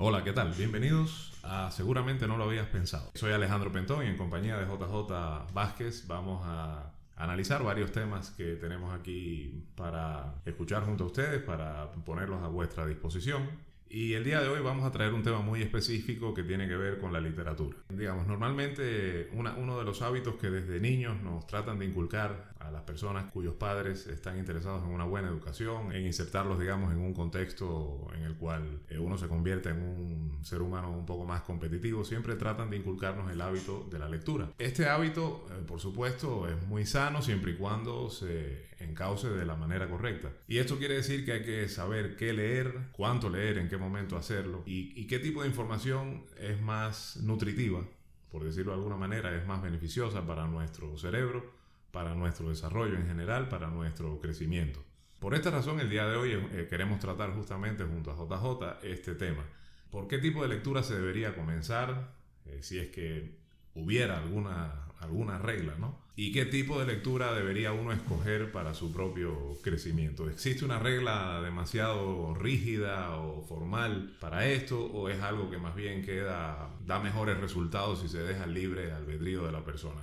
[0.00, 0.52] Hola, ¿qué tal?
[0.52, 3.10] Bienvenidos a Seguramente no lo habías pensado.
[3.14, 8.54] Soy Alejandro Pentón y en compañía de JJ Vázquez vamos a analizar varios temas que
[8.54, 13.50] tenemos aquí para escuchar junto a ustedes, para ponerlos a vuestra disposición.
[13.90, 16.76] Y el día de hoy vamos a traer un tema muy específico que tiene que
[16.76, 17.78] ver con la literatura.
[17.88, 22.82] Digamos, normalmente uno de los hábitos que desde niños nos tratan de inculcar a las
[22.82, 28.08] personas cuyos padres están interesados en una buena educación, en insertarlos, digamos, en un contexto
[28.14, 32.04] en el cual eh, uno se convierte en un ser humano un poco más competitivo,
[32.04, 34.50] siempre tratan de inculcarnos el hábito de la lectura.
[34.58, 39.56] Este hábito, eh, por supuesto, es muy sano siempre y cuando se encauce de la
[39.56, 40.30] manera correcta.
[40.46, 44.16] Y esto quiere decir que hay que saber qué leer, cuánto leer, en qué momento
[44.16, 47.82] hacerlo y, qué tipo de información es más nutritiva,
[48.30, 51.52] por decirlo de alguna manera, es más beneficiosa para nuestro cerebro,
[51.90, 54.84] para nuestro desarrollo en general, para nuestro crecimiento.
[55.18, 59.14] Por esta razón, el día de hoy eh, queremos tratar justamente junto a JJ este
[59.14, 59.44] tema.
[59.90, 62.12] ¿Por qué tipo de lectura se debería comenzar?
[62.46, 63.38] Eh, si es que
[63.74, 65.96] hubiera alguna alguna regla, ¿no?
[66.16, 70.28] ¿Y qué tipo de lectura debería uno escoger para su propio crecimiento?
[70.28, 76.02] ¿Existe una regla demasiado rígida o formal para esto o es algo que más bien
[76.02, 80.00] queda, da mejores resultados si se deja libre albedrío de la persona?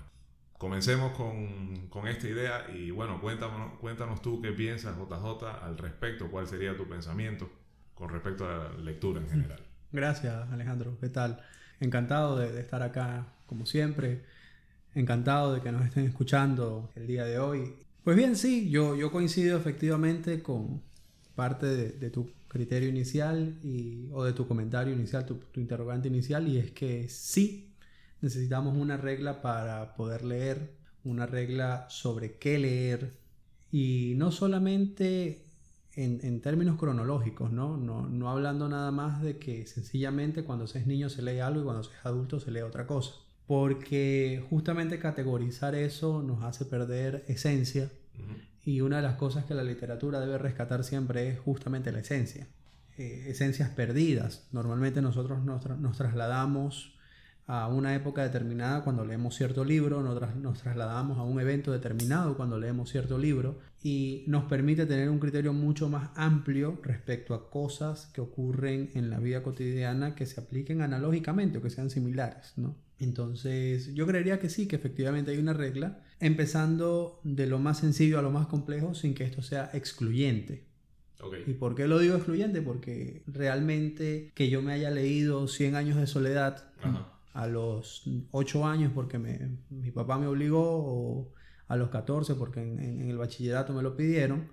[0.57, 6.31] Comencemos con, con esta idea y bueno, cuéntanos, cuéntanos tú qué piensas, JJ, al respecto,
[6.31, 7.49] cuál sería tu pensamiento
[7.93, 9.59] con respecto a la lectura en general.
[9.91, 10.97] Gracias, Alejandro.
[11.01, 11.41] ¿Qué tal?
[11.81, 14.23] Encantado de, de estar acá, como siempre.
[14.95, 17.73] Encantado de que nos estén escuchando el día de hoy.
[18.01, 20.81] Pues bien, sí, yo, yo coincido efectivamente con
[21.35, 26.59] parte de, tu criterio inicial y, o de tu comentario inicial, tu, interrogante inicial, y
[26.59, 27.75] es que sí,
[28.21, 30.71] necesitamos una regla para poder leer,
[31.03, 33.17] una regla sobre qué leer,
[33.73, 35.43] y no solamente
[35.95, 37.75] en, en, términos cronológicos, ¿no?
[37.75, 38.07] ¿no?
[38.07, 41.63] No hablando nada más de que sencillamente cuando se es niño se lee algo y
[41.65, 47.23] cuando se es adulto se lee otra cosa porque justamente categorizar eso nos hace perder
[47.27, 47.91] esencia
[48.63, 52.47] y una de las cosas que la literatura debe rescatar siempre es justamente la esencia,
[52.97, 54.47] eh, esencias perdidas.
[54.51, 55.61] Normalmente nosotros nos,
[55.95, 56.97] trasladamos
[57.45, 62.35] a una época determinada cuando leemos cierto libro, nos, nos trasladamos a un evento determinado
[62.35, 67.51] cuando leemos cierto libro y nos permite tener un criterio mucho más amplio respecto a
[67.51, 72.53] cosas que ocurren en la vida cotidiana que se apliquen analógicamente o que sean similares,
[72.55, 72.75] ¿no?
[72.99, 78.19] Entonces, yo creería que sí, que efectivamente hay una regla, empezando de lo más sencillo
[78.19, 80.65] a lo más complejo sin que esto sea excluyente.
[81.47, 82.61] ¿Y por qué lo digo excluyente?
[82.61, 86.69] Porque realmente que yo me haya leído 100 años de soledad
[87.33, 91.33] a los 8 años porque mi papá me obligó o
[91.67, 94.49] a los 14 porque en el bachillerato me lo pidieron,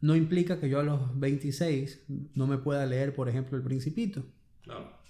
[0.00, 2.04] no implica que yo a los 26
[2.34, 4.24] no me pueda leer, por ejemplo, El Principito.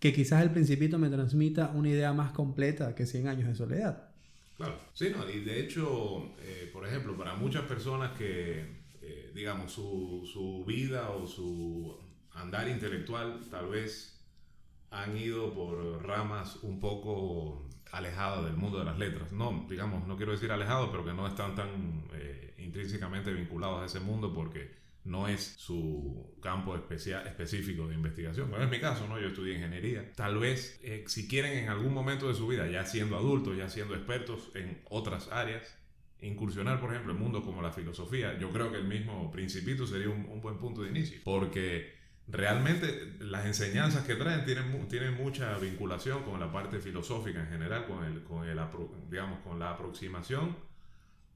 [0.00, 4.11] Que quizás el principito me transmita una idea más completa que 100 años de soledad.
[4.56, 8.65] Claro, sí, no, y de hecho, eh, por ejemplo, para muchas personas que,
[9.00, 11.97] eh, digamos, su, su vida o su
[12.33, 14.21] andar intelectual tal vez
[14.91, 19.32] han ido por ramas un poco alejadas del mundo de las letras.
[19.32, 23.87] No, digamos, no quiero decir alejados, pero que no están tan eh, intrínsecamente vinculados a
[23.87, 24.75] ese mundo porque
[25.05, 28.50] no es su campo especial, específico de investigación.
[28.50, 29.19] Bueno, es mi caso, ¿no?
[29.19, 30.12] Yo estudié ingeniería.
[30.15, 33.69] Tal vez, eh, si quieren en algún momento de su vida, ya siendo adultos, ya
[33.69, 35.77] siendo expertos en otras áreas,
[36.21, 40.11] incursionar, por ejemplo, en mundos como la filosofía, yo creo que el mismo principito sería
[40.11, 41.21] un, buen punto de inicio.
[41.25, 41.94] Porque
[42.28, 47.87] realmente las enseñanzas que traen tienen, tienen mucha vinculación con la parte filosófica en general,
[47.87, 48.61] con, el, con, el,
[49.09, 50.69] digamos, con la aproximación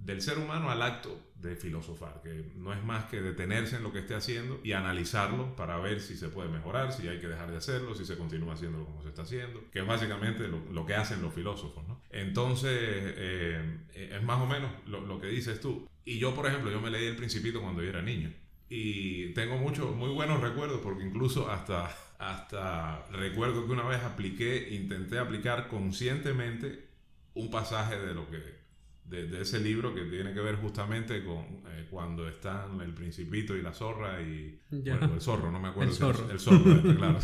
[0.04, 3.92] del ser humano al acto de filosofar, que no es más que detenerse en lo
[3.92, 7.50] que esté haciendo y analizarlo para ver si se puede mejorar, si hay que dejar
[7.50, 10.94] de hacerlo, si se continúa haciéndolo como se está haciendo, que es básicamente lo, que
[10.94, 11.87] hacen los filósofos.
[11.88, 12.03] ¿no?
[12.10, 15.88] Entonces, eh, es más o menos lo, que dices tú.
[16.04, 18.31] Y yo, por ejemplo, yo me leí El Principito cuando yo era niño.
[18.69, 24.68] Y tengo muchos, muy buenos recuerdos porque incluso hasta, hasta recuerdo que una vez apliqué,
[24.71, 26.89] intenté aplicar conscientemente
[27.34, 28.64] un pasaje de lo que
[29.04, 33.62] de, ese libro que tiene que ver justamente con eh, cuando están el principito y
[33.62, 35.91] la zorra y bueno, el zorro, no me acuerdo.
[35.91, 36.30] El zorro.
[36.30, 37.18] el zorro, claro.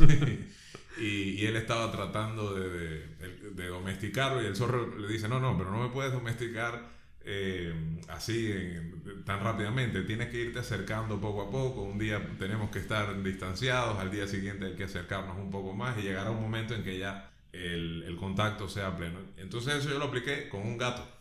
[0.99, 3.07] y, y, él estaba tratando de,
[3.55, 7.75] de, domesticarlo y el zorro le dice, no, no, pero no me puedes domesticar eh,
[8.09, 8.53] así
[9.25, 10.03] tan rápidamente.
[10.03, 11.83] Tienes que irte acercando poco a poco.
[11.83, 15.99] Un día tenemos que estar distanciados, al día siguiente hay que acercarnos un poco más
[15.99, 19.19] y llegará un momento en que ya el, el contacto sea pleno.
[19.37, 21.20] Entonces eso yo lo apliqué con un gato.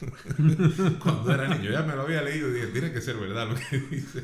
[1.02, 3.54] Cuando era niño, ya me lo había leído y dije, tiene que ser verdad lo
[3.54, 4.22] que dice.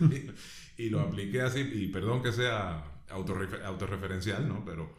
[0.77, 4.65] Y lo apliqué así, y perdón que sea autorrefer- autorreferencial, ¿no?
[4.65, 4.95] Pero,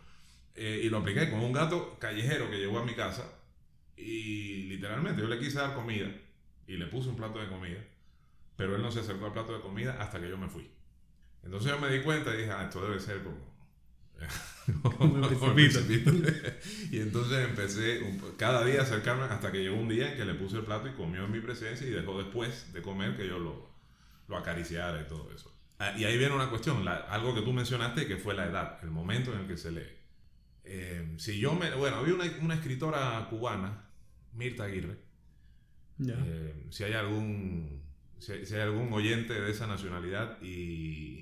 [0.56, 3.26] eh, y lo apliqué con un gato callejero que llegó a mi casa
[3.98, 6.10] y literalmente yo le quise dar comida
[6.68, 7.80] y le puse un plato de comida,
[8.58, 10.70] pero él no se acercó al plato de comida hasta que yo me fui.
[11.44, 13.49] Entonces yo me di cuenta y dije, ah, esto debe ser como...
[14.82, 16.12] Como el Principito.
[16.92, 20.26] Y entonces empecé un- cada día a acercarme hasta que llegó un día en que
[20.26, 23.28] le puse el plato y comió en mi presencia y dejó después de comer que
[23.28, 23.70] yo lo,
[24.28, 25.56] lo acariciara y todo eso.
[25.80, 28.80] Ah, Y ahí viene una cuestión, la- algo que tú mencionaste que fue la edad,
[28.84, 29.88] el momento en el que se lee.
[30.64, 33.90] Eh, si yo me, bueno, había una, una escritora cubana,
[34.34, 34.98] Mirta Aguirre,
[35.98, 36.14] Ya.
[36.18, 37.79] eh, si hay algún
[38.20, 40.48] si hay, si hay algún oyente de esa nacionalidad y,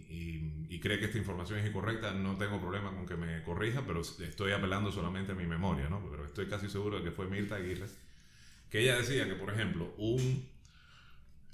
[0.09, 3.83] y- y cree que esta información es incorrecta, no tengo problema con que me corrija,
[3.87, 6.05] pero estoy apelando solamente a mi memoria, ¿no?
[6.11, 7.87] Pero estoy casi seguro de que fue Mirta Aguirre,
[8.69, 10.45] que ella decía que, por ejemplo, un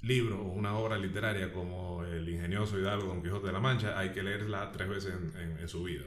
[0.02, 4.10] libro o una obra literaria como El ingenioso Hidalgo Don Quijote de la Mancha hay
[4.10, 6.04] que leerla tres veces en, en- en su vida.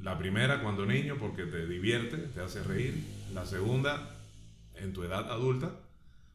[0.00, 2.94] La primera cuando niño porque te divierte, te hace reír.
[3.34, 4.14] La segunda
[4.76, 5.72] en tu edad adulta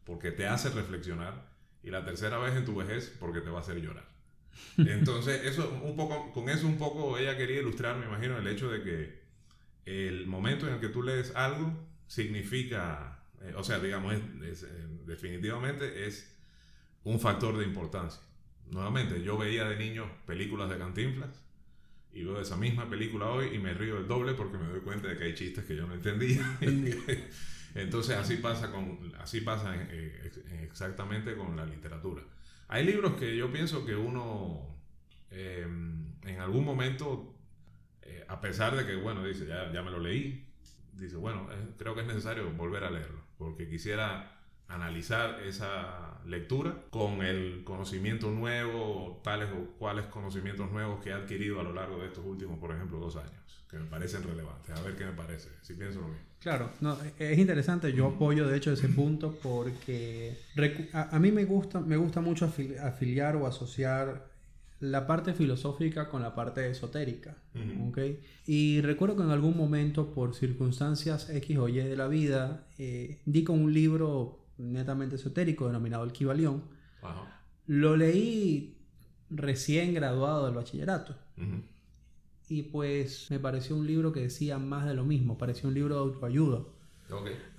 [0.05, 1.52] porque te hace reflexionar.
[1.83, 4.07] Y la tercera vez en tu vejez porque te va a hacer llorar.
[4.77, 8.71] Entonces, eso un poco, con eso un poco ella quería ilustrar, me imagino, el hecho
[8.71, 9.23] de que
[9.85, 11.73] el momento en el que tú lees algo
[12.07, 16.37] significa, eh, o sea, digamos, es- es, eh, definitivamente es
[17.03, 18.21] un factor de importancia.
[18.71, 21.43] Nuevamente, yo veía de niño películas de Cantinflas
[22.13, 25.09] y veo esa misma película hoy y me río el doble porque me doy cuenta
[25.09, 26.57] de que hay chistes que yo no entendía.
[27.75, 32.23] Entonces así pasa con así pasa eh, ex- exactamente con la literatura.
[32.67, 34.77] Hay libros que yo pienso que uno
[35.31, 35.65] eh,
[36.23, 37.35] en algún momento,
[38.01, 40.47] eh, a pesar de que bueno dice ya, ya me lo leí,
[40.93, 44.32] dice bueno eh, creo que es necesario volver a leerlo porque quisiera
[44.67, 51.59] analizar esa lectura con el conocimiento nuevo, tales o cuales conocimientos nuevos que he adquirido
[51.59, 54.75] a lo largo de estos últimos, por ejemplo, dos años, que me parecen relevantes.
[54.75, 56.23] A ver qué me parece, si pienso lo mismo.
[56.39, 60.37] Claro, no, es interesante, yo apoyo de hecho ese punto porque
[60.91, 64.27] a, a mí me gusta, me gusta mucho afili- afiliar o asociar
[64.81, 67.37] la parte filosófica con la parte esotérica.
[67.55, 67.89] Ujú.
[67.89, 67.99] ¿ok?
[68.45, 73.19] Y recuerdo que en algún momento, por circunstancias X o Y de la vida, eh,
[73.25, 76.63] di con un libro netamente esotérico denominado El Kibalión.
[77.01, 77.41] Ajá.
[77.67, 78.77] Lo leí
[79.29, 81.15] recién graduado del bachillerato.
[82.49, 85.95] Y pues me pareció un libro que decía más de lo mismo, pareció un libro
[85.95, 86.63] de autoayuda,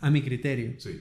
[0.01, 0.79] a mi criterio.
[0.79, 1.01] sí.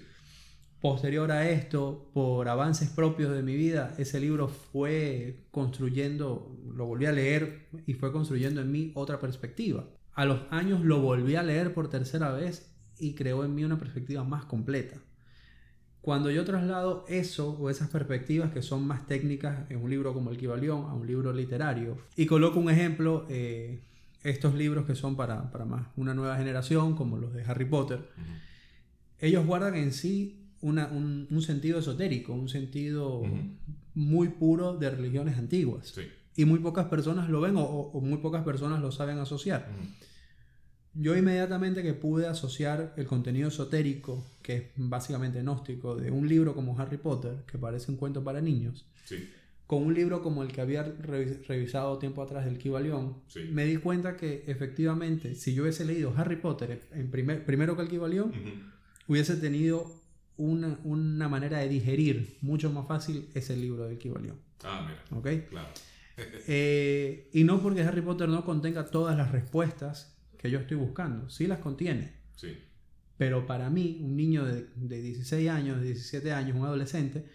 [0.81, 7.05] Posterior a esto, por avances propios de mi vida, ese libro fue construyendo, lo volví
[7.05, 9.87] a leer y fue construyendo en mí otra perspectiva.
[10.13, 13.79] A los años lo volví a leer por tercera vez y creó en mí una
[13.79, 14.97] perspectiva más completa.
[16.03, 20.31] Cuando yo traslado eso o esas perspectivas que son más técnicas en un libro como
[20.31, 23.79] El Kibalión a un libro literario y coloco un ejemplo, eh,
[24.21, 27.99] estos libros que son para, para más una nueva generación, como los de Harry Potter,
[27.99, 28.31] Ujú.
[29.21, 33.37] ellos guardan en sí una- un, un sentido esotérico, un sentido Ujú.
[33.95, 35.87] muy puro de religiones antiguas.
[35.95, 36.01] Sí.
[36.35, 39.69] Y muy pocas personas lo ven o, o muy pocas personas lo saben asociar.
[39.73, 39.87] Ujú.
[40.95, 46.53] Yo inmediatamente que pude asociar el contenido esotérico, que es básicamente gnóstico, de un libro
[46.53, 49.27] como Harry Potter, que parece un cuento para niños, Sí.
[49.65, 53.49] con un libro como el que había revi- revisado tiempo atrás del Kibalión, Sí.
[53.51, 57.81] me di cuenta que efectivamente, si yo hubiese leído Harry Potter en primer, primero que
[57.81, 58.49] el Kibalión, Ujú.
[59.07, 59.99] hubiese tenido
[60.37, 64.35] una, una manera de digerir mucho más fácil ese libro del Kibalión.
[64.63, 65.19] Ah, mira.
[65.19, 65.49] ¿ok?
[65.49, 65.69] Claro.
[66.47, 70.12] Eh, y no porque Harry Potter no contenga todas las respuestas
[70.43, 72.11] que yo estoy buscando, sí las contiene.
[72.35, 72.57] Sí.
[73.17, 77.25] Pero para mí, un niño de, de 16 años, de 17 años, un adolescente,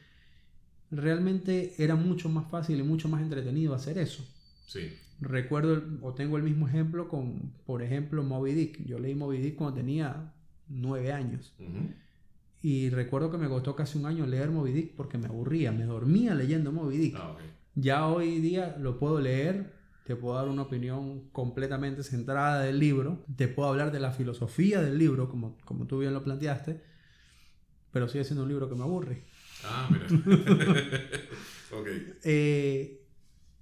[0.90, 4.22] realmente era mucho más fácil y mucho más entretenido hacer eso.
[4.66, 4.92] Sí.
[5.22, 8.84] Recuerdo o tengo el mismo ejemplo con, por ejemplo, Moby Dick.
[8.84, 10.34] Yo leí Moby Dick cuando tenía
[10.68, 11.54] 9 años.
[12.60, 15.84] Y recuerdo que me costó casi un año leer Moby Dick porque me aburría, me
[15.84, 17.16] dormía leyendo Moby Dick.
[17.16, 17.38] Ah.
[17.74, 19.77] Ya hoy día lo puedo leer,
[20.08, 24.80] te puedo dar una opinión completamente centrada del libro, te puedo hablar de la filosofía
[24.80, 26.80] del libro, como, como tú bien lo planteaste,
[27.92, 29.24] pero sigue siendo un libro que me aburre.
[29.64, 30.06] Ah, mira.
[31.78, 31.86] ok.
[32.24, 33.04] Eh,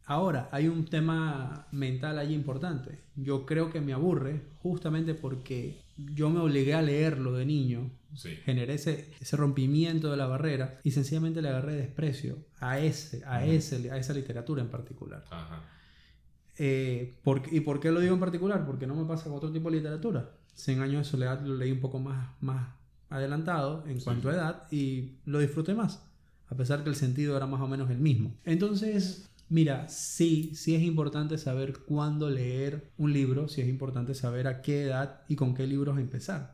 [0.05, 3.01] ahora, hay un tema mental allí importante.
[3.17, 8.31] Yo creo que me aburre justamente porque yo me obligué a leerlo de niño, Sí.
[8.45, 13.45] generé ese, ese rompimiento de la barrera y sencillamente le agarré desprecio a, ese, a,
[13.45, 15.25] ese, a esa literatura en particular.
[15.29, 15.63] Ajá.
[16.59, 18.65] Eh, ¿por- ¿Y por qué lo digo en particular?
[18.67, 20.31] Porque no me pasa con otro tipo de literatura.
[20.55, 22.69] 100 años de soledad lo leí un poco más, más
[23.11, 24.05] adelantado en Sí.
[24.05, 26.03] cuanto a edad y lo disfruté más,
[26.49, 28.35] a pesar que el sentido era más o menos el mismo.
[28.45, 34.49] Entonces, Mira, sí, sí es importante saber cuándo leer un libro, sí es importante saber
[34.49, 36.53] a qué edad y con qué libros empezar,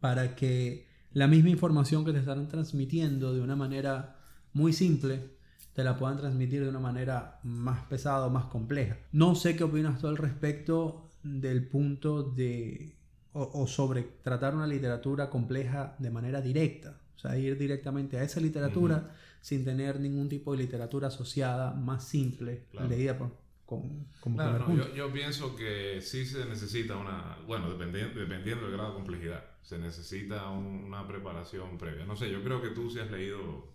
[0.00, 4.16] para que la misma información que te están transmitiendo de una manera
[4.52, 5.30] muy simple,
[5.74, 8.96] te la puedan transmitir de una manera más pesada o más compleja.
[9.12, 12.94] No sé qué opinas tú al respecto del punto de,
[13.32, 18.22] o, o sobre tratar una literatura compleja de manera directa, o sea, ir directamente a
[18.22, 22.88] esa literatura sin tener ningún tipo de literatura asociada más simple, Claro.
[22.88, 23.30] leída por,
[23.66, 28.64] con, como Claro, no, yo, yo pienso que sí se necesita una, bueno, dependiendo, dependiendo
[28.66, 32.04] del grado de complejidad, se necesita un- una preparación previa.
[32.04, 33.68] No sé, yo creo que tú sí has leído,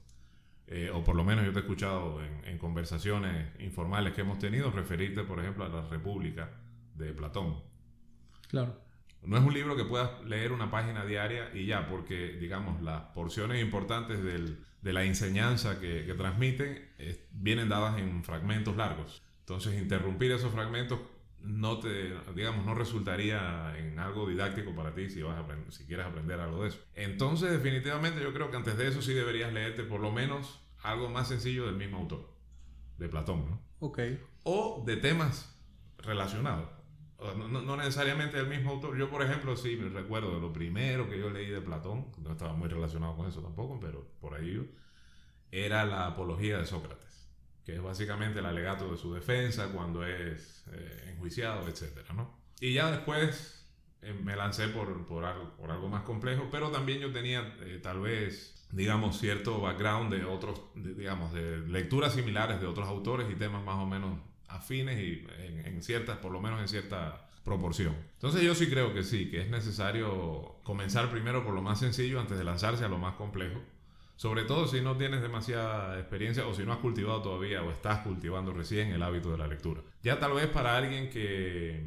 [0.71, 4.39] eh, o por lo menos yo te he escuchado en, en conversaciones informales que hemos
[4.39, 6.49] tenido, referirte, por ejemplo, a la República
[6.95, 7.57] de Platón.
[8.47, 8.79] Claro.
[9.23, 13.01] No es un libro que puedas leer una página diaria y ya, porque, digamos, las
[13.13, 19.21] porciones importantes del- de la enseñanza que, que transmiten eh, vienen dadas en fragmentos largos.
[19.41, 20.99] Entonces, interrumpir esos fragmentos
[21.41, 25.86] no te, digamos, no resultaría en algo didáctico para ti si, vas a aprender- si
[25.86, 26.79] quieres aprender algo de eso.
[26.96, 31.10] Entonces, definitivamente, yo creo que antes de eso sí deberías leerte por lo menos algo
[31.10, 32.29] más sencillo del mismo autor,
[32.98, 33.62] de Platón, ¿no?
[33.79, 34.00] Ok.
[34.43, 35.58] o de temas
[36.00, 36.69] relacionados.
[37.19, 38.98] No, no- no necesariamente del mismo autor.
[38.98, 42.31] Yo, por ejemplo, sí me recuerdo de lo primero que yo leí de Platón, no
[42.31, 44.63] estaba muy relacionado con eso tampoco, pero por ahí yo,
[45.51, 47.08] era la apología de Sócrates,
[47.69, 52.39] que es básicamente el alegato de su defensa cuando es eh, enjuiciado, etcétera, ¿no?
[52.59, 53.63] Y ya después
[54.01, 57.79] eh, me lancé por, por, algo, por algo más complejo, pero también yo tenía eh,
[57.81, 63.35] tal vez, digamos, cierto background de otros, digamos, de lecturas similares de otros autores y
[63.35, 67.95] temas más o menos afines y en, en ciertas, por lo menos en cierta proporción.
[68.13, 72.19] Entonces yo sí creo que sí, que es necesario comenzar primero por lo más sencillo
[72.19, 73.61] antes de lanzarse a lo más complejo.
[74.19, 77.99] Sobre todo si no tienes demasiada experiencia o si no has cultivado todavía o estás
[77.99, 79.81] cultivando recién el hábito de la lectura.
[80.03, 81.85] Ya tal vez para alguien que,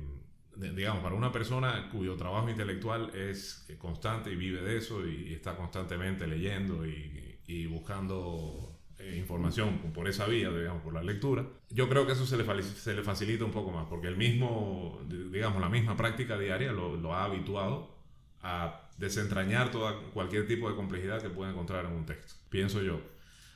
[0.56, 5.54] digamos, para una persona cuyo trabajo intelectual es constante y vive de eso y está
[5.56, 11.86] constantemente leyendo y, y buscando eh, información por esa vía, digamos, por la lectura, yo
[11.90, 15.28] creo que eso se le, se le facilita un poco más, porque el mismo, di-
[15.28, 17.94] digamos, la misma práctica diaria lo ha habituado
[18.40, 23.00] a desentrañar toda, cualquier tipo de complejidad que pueda encontrar en un texto, pienso yo.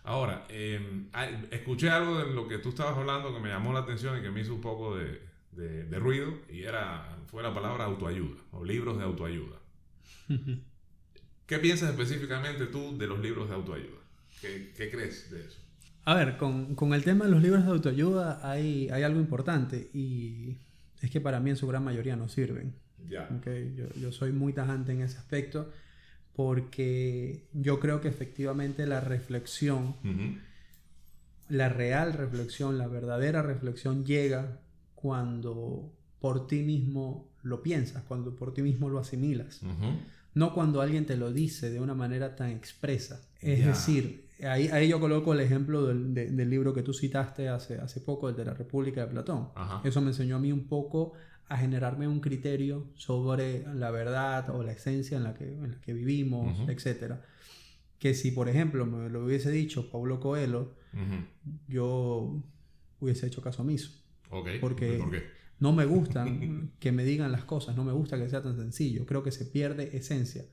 [0.04, 3.80] Ahora, eh, hay- escuché algo de lo que tú estabas hablando que me llamó la
[3.80, 5.20] atención y que me hizo un poco de,
[5.52, 9.56] de- de ruido, y era, fue la palabra autoayuda, o libros de autoayuda.
[11.46, 13.98] ¿Qué piensas específicamente tú de los libros de autoayuda?
[14.40, 15.58] ¿Qué, qué crees de eso?
[16.04, 19.90] A ver, con, con el tema de los libros de autoayuda hay, hay algo importante
[19.92, 20.58] y
[21.00, 22.76] es que para mí en su gran mayoría no sirven.
[23.08, 23.28] Ya.
[23.36, 23.46] ¿ok?
[23.76, 25.70] Yo, yo soy muy tajante en ese aspecto
[26.34, 29.96] porque yo creo que efectivamente la reflexión,
[31.48, 34.60] la real reflexión, la verdadera reflexión llega
[34.94, 39.62] cuando por ti mismo lo piensas, cuando por ti mismo lo asimilas.
[40.34, 43.22] No cuando alguien te lo dice de una manera tan expresa.
[43.40, 43.68] Es Ya.
[43.68, 47.78] decir, ahí, ahí yo coloco el ejemplo del, de- del libro que tú citaste hace,
[47.78, 49.48] hace poco, el de la República de Platón.
[49.54, 49.80] Ajá.
[49.84, 51.12] Eso me enseñó a mí un poco
[51.48, 55.80] a generarme un criterio sobre la verdad o la esencia en la que, en la
[55.80, 56.70] que vivimos, Ujú.
[56.70, 57.14] etc.
[57.98, 61.54] Que si, por ejemplo, me lo hubiese dicho Paulo Coelho, Ujú.
[61.68, 62.42] yo
[63.00, 63.90] hubiese hecho caso omiso.
[64.30, 64.48] Ok.
[64.60, 65.22] Porque- ¿Por qué?
[65.58, 69.06] No me gustan que me digan las cosas, no me gusta que sea tan sencillo.
[69.06, 70.44] Creo que se pierde esencia.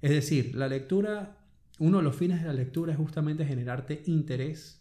[0.00, 1.43] Es decir, la lectura,
[1.78, 4.80] uno de los fines de la lectura es justamente generarte interés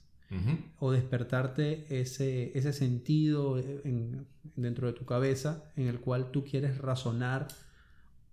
[0.80, 6.80] o despertarte ese, ese sentido en- dentro de tu cabeza en el cual tú quieres
[6.80, 7.48] razonar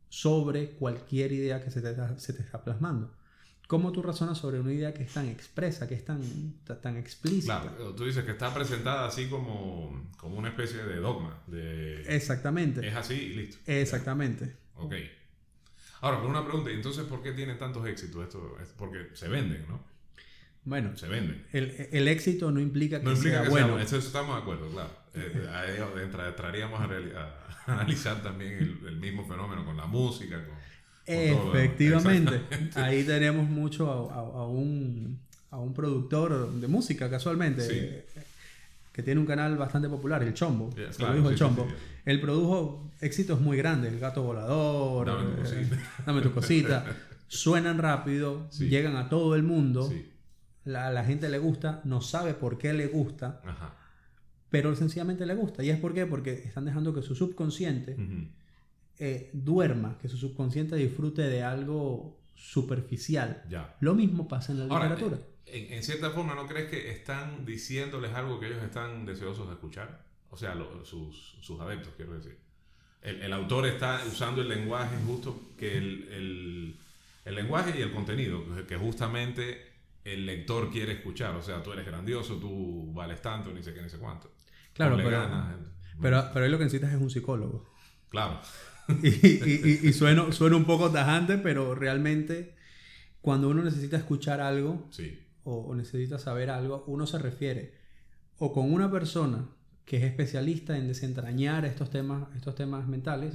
[0.09, 3.15] sobre cualquier idea que se te, está- se te está plasmando.
[3.69, 6.21] ¿Cómo tú razonas sobre una idea que es tan expresa, que es tan,
[6.65, 7.61] ta- tan explícita?
[7.63, 11.41] Claro, tú dices que está presentada así como, como una especie de dogma.
[11.47, 12.87] De, Exactamente.
[12.89, 13.59] es así y listo.
[13.67, 14.57] Exactamente.
[14.75, 14.95] Ok.
[16.01, 18.57] Ahora, pero una pregunta, ¿y entonces por qué tienen tantos éxitos esto?
[18.63, 19.81] Es porque se venden, ¿no?
[20.65, 21.45] Bueno, Se venden.
[21.53, 23.75] el, el éxito no implica que No implica sea que bueno.
[23.77, 23.83] sea.
[23.85, 24.91] Eso estamos de acuerdo, claro.
[25.15, 25.49] Eh,
[26.05, 26.85] entra- entraríamos a,
[27.67, 31.55] a analizar también el, el mismo fenómeno con la música, con, con todo.
[31.57, 32.35] Efectivamente.
[32.37, 32.81] Exactamente.
[32.81, 35.19] Ahí tenemos mucho a, a- un,
[35.51, 37.73] a un productor de música, casualmente, Sí.
[37.75, 38.07] eh,
[38.93, 40.75] que tiene un canal bastante popular, El Chombo.
[40.75, 41.67] Yeah, Se claro, lo dijo sí, El Chombo.
[41.69, 41.75] sí.
[42.05, 45.77] Él produjo éxitos muy grandes, El Gato Volador, Dame tu eh, cosita.
[46.07, 46.97] Dame tu cosita.
[47.29, 48.69] Suenan rápido, Sí.
[48.69, 49.89] llegan a todo el mundo.
[49.89, 50.11] Sí.
[50.65, 53.75] La, la gente le gusta, no sabe por qué le gusta, Ajá.
[54.51, 55.63] pero sencillamente le gusta.
[55.63, 56.07] ¿Y es por qué?
[56.07, 57.97] Porque están dejando que su subconsciente
[58.99, 63.43] eh, duerma, que su subconsciente disfrute de algo superficial.
[63.49, 63.77] Ya.
[63.81, 65.19] Lo mismo pasa en la Ahora, literatura.
[65.47, 69.55] eh, en, cierta forma, ¿no crees que están diciéndoles algo que ellos están deseosos de
[69.55, 70.05] escuchar?
[70.31, 72.39] O sea, sus, sus adeptos, quiero decir.
[73.03, 76.77] El, el, autor está usando el lenguaje justo que el, el,
[77.25, 79.71] el lenguaje y el contenido que justamente
[80.05, 81.35] el lector quiere escuchar.
[81.35, 84.31] O sea, tú eres grandioso, tú vales tanto, ni sé qué, ni sé cuánto.
[84.75, 85.29] Claro, pero,
[86.01, 87.73] pero, pero ahí lo que necesitas es un psicólogo.
[88.09, 88.41] Claro.
[89.03, 92.55] y, y, y, suena, un poco tajante, pero realmente
[93.21, 94.89] cuando uno necesita escuchar algo
[95.45, 97.79] o, necesita saber algo, uno se refiere
[98.39, 99.49] o con una persona
[99.91, 103.35] que es especialista en desentrañar estos temas, estos temas mentales,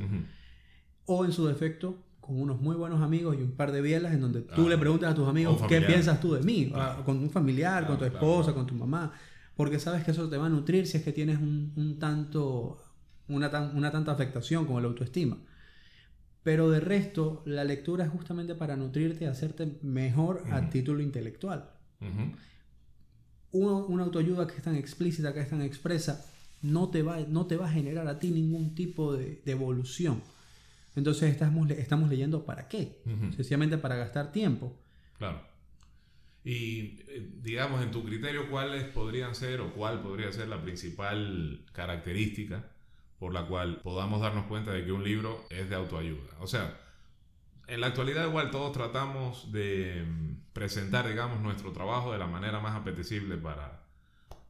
[1.05, 4.21] o en su defecto con unos muy buenos amigos y un par de bielas en
[4.21, 7.29] donde tú le preguntas a tus amigos qué piensas tú de mí, ah, con un
[7.29, 9.11] familiar, con tu esposa, con tu mamá,
[9.57, 12.81] porque sabes que eso te va a nutrir si es que tienes un, tanto,
[13.27, 15.37] una, una tanta afectación como la autoestima.
[16.41, 21.69] Pero de resto, la lectura es justamente para nutrirte y hacerte mejor a título intelectual.
[23.51, 26.25] una, autoayuda que es tan explícita, que es tan expresa,
[26.61, 30.21] no te va, no te va a generar a ti ningún tipo de evolución
[30.95, 33.01] entonces estamos, estamos leyendo para qué,
[33.35, 34.73] sencillamente para gastar tiempo.
[35.17, 35.41] Claro.
[36.43, 41.65] Y eh, digamos, en tu criterio, ¿cuáles podrían ser o cuál podría ser la principal
[41.73, 42.71] característica
[43.19, 46.39] por la cual podamos darnos cuenta de que un libro es de autoayuda?
[46.39, 46.79] O sea,
[47.67, 52.59] en la actualidad igual todos tratamos de mm, presentar, digamos, nuestro trabajo de la manera
[52.61, 53.84] más apetecible para,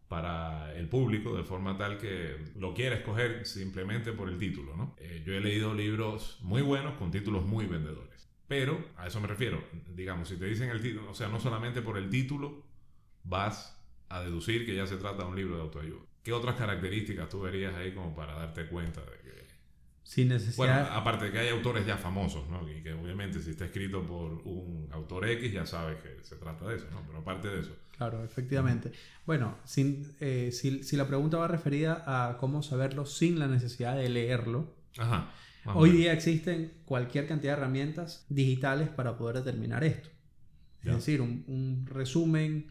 [0.07, 4.75] para el público de forma tal que lo quiera escoger simplemente por el título.
[4.75, 4.95] ¿no?
[5.00, 8.29] Eh, yo he leído libros muy buenos con títulos muy vendedores.
[8.47, 9.63] Pero a eso me refiero.
[9.95, 12.63] Digamos, si te dicen el título, o sea, no solamente por el título
[13.24, 13.75] vas
[14.09, 16.01] a deducir que ya se trata de un libro de autoayuda.
[16.21, 19.44] ¿Qué otras características tú verías ahí como para darte cuenta de que
[20.05, 20.55] sin necesidad.
[20.55, 22.69] Bueno, aparte de que hay autores ya famosos, ¿no?
[22.69, 26.67] Y que obviamente si está escrito por un autor X ya sabes que se trata
[26.67, 27.01] de eso, ¿no?
[27.07, 27.75] Pero aparte de eso.
[27.97, 28.91] Claro, efectivamente.
[29.25, 33.97] Bueno, sin, eh, si, si, la pregunta va referida a cómo saberlo sin la necesidad
[33.97, 35.31] de leerlo, Ajá,
[35.74, 40.09] hoy día existen cualquier cantidad de herramientas digitales para poder determinar esto.
[40.83, 42.68] Es decir, un, un, resumen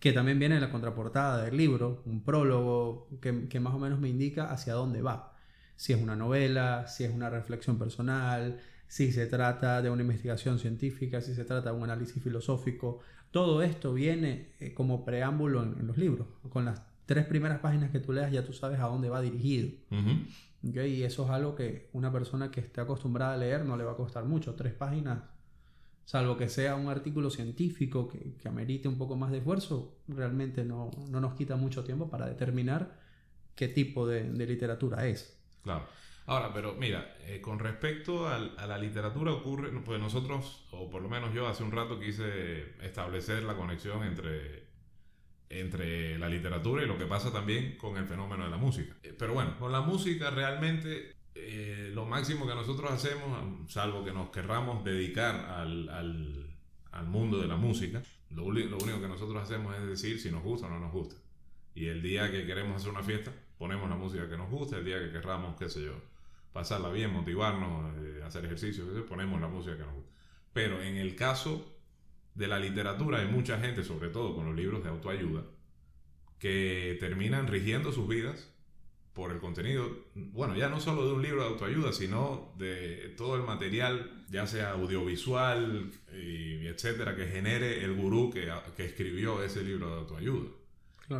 [0.00, 4.00] que también viene en la contraportada del libro, un prólogo que, que más o menos
[4.00, 5.34] me indica hacia dónde va
[5.78, 10.58] si es una novela, si es una reflexión personal, si se trata de una investigación
[10.58, 12.98] científica, si se trata de un análisis filosófico.
[13.30, 16.26] Todo esto viene eh, como preámbulo en, los libros.
[16.48, 19.70] Con las tres primeras páginas que tú leas ya tú sabes a dónde va dirigido.
[20.62, 23.92] Y eso es algo que una persona que esté acostumbrada a leer no le va
[23.92, 24.56] a costar mucho.
[24.56, 25.22] Tres páginas,
[26.04, 30.64] salvo que sea un artículo científico que, que amerite un poco más de esfuerzo, realmente
[30.64, 32.98] no, nos quita mucho tiempo para determinar
[33.54, 35.37] qué tipo de literatura es.
[35.62, 35.86] Claro.
[36.28, 41.08] Ahora, pero mira, eh, con respecto a, la literatura ocurre, pues nosotros, o por lo
[41.08, 44.64] menos yo hace un rato quise establecer la conexión entre,
[45.48, 48.94] entre la literatura y lo que pasa también con el fenómeno de la música.
[49.02, 54.12] Eh, pero bueno, con la música realmente eh, lo máximo que nosotros hacemos, salvo que
[54.12, 59.86] nos querramos dedicar al, al, mundo de la música, lo único que nosotros hacemos es
[59.86, 61.16] decir si nos gusta o no nos gusta.
[61.74, 64.84] Y el día que queremos hacer una fiesta, ponemos la música que nos gusta, el
[64.84, 65.94] día que querramos, qué sé yo,
[66.52, 70.10] pasarla bien, motivarnos, eh, hacer ejercicio, ponemos la música que nos gusta.
[70.52, 71.78] Pero en el caso
[72.34, 75.44] de la literatura hay mucha gente, sobre todo con los libros de autoayuda,
[76.38, 78.52] que terminan rigiendo sus vidas
[79.12, 83.34] por el contenido, bueno, ya no solo de un libro de autoayuda, sino de todo
[83.34, 85.90] el material, ya sea audiovisual
[86.78, 90.48] etcétera, que genere el gurú que, que escribió ese libro de autoayuda.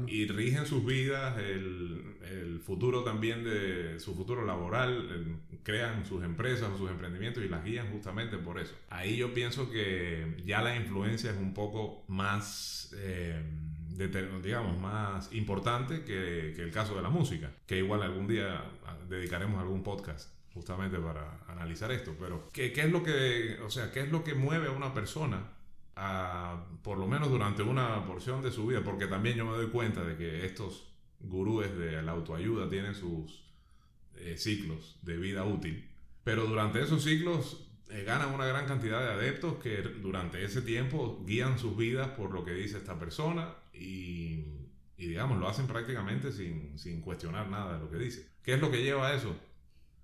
[0.06, 6.76] Y rigen sus vidas, el, futuro también de su futuro laboral, crean sus empresas o
[6.76, 8.74] sus emprendimientos y las guían justamente por eso.
[8.90, 13.42] Ahí yo pienso que ya la influencia es un poco más, eh,
[14.42, 18.64] digamos, más importante que, el caso de la música, que igual algún día
[19.08, 22.14] dedicaremos algún podcast justamente para analizar esto.
[22.20, 24.92] Pero, ¿qué, ¿qué, es lo que, o sea, qué es lo que mueve a una
[24.92, 25.57] persona
[26.82, 30.04] por lo menos durante una porción de su vida, porque también yo me doy cuenta
[30.04, 30.86] de que estos
[31.20, 33.42] gurúes de la autoayuda tienen sus
[34.16, 35.88] eh, ciclos de vida útil,
[36.24, 41.22] pero durante esos ciclos eh, ganan una gran cantidad de adeptos que durante ese tiempo
[41.26, 44.44] guían sus vidas por lo que dice esta persona y,
[44.96, 48.28] y digamos, lo hacen prácticamente sin, sin cuestionar nada de lo que dice.
[48.42, 49.34] ¿Qué es lo que lleva a eso?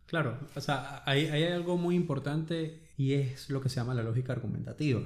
[0.06, 4.02] Claro, o sea, hay, hay, algo muy importante y es lo que se llama la
[4.02, 5.02] lógica argumentativa.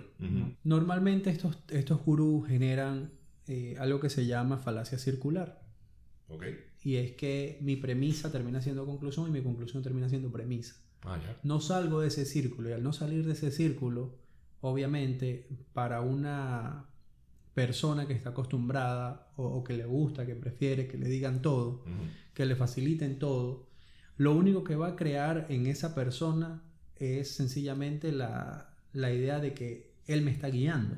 [0.65, 3.13] Normalmente estos, estos gurús generan
[3.47, 5.63] eh, algo que se llama falacia circular.
[6.29, 6.59] Okay.
[6.83, 10.77] Y es que mi premisa termina siendo conclusión y mi conclusión termina siendo premisa.
[11.03, 14.17] Ah, no salgo de ese círculo y al no salir de ese círculo,
[14.61, 16.87] obviamente, para una
[17.55, 21.85] persona que está acostumbrada o, o que le gusta, que prefiere que le digan todo,
[22.35, 23.69] que le faciliten todo,
[24.17, 26.63] lo único que va a crear en esa persona
[26.99, 30.97] es sencillamente la, la idea de que él me está guiando,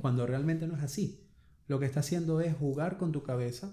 [0.00, 1.20] cuando realmente no es así.
[1.68, 3.72] Lo que está haciendo es jugar con tu cabeza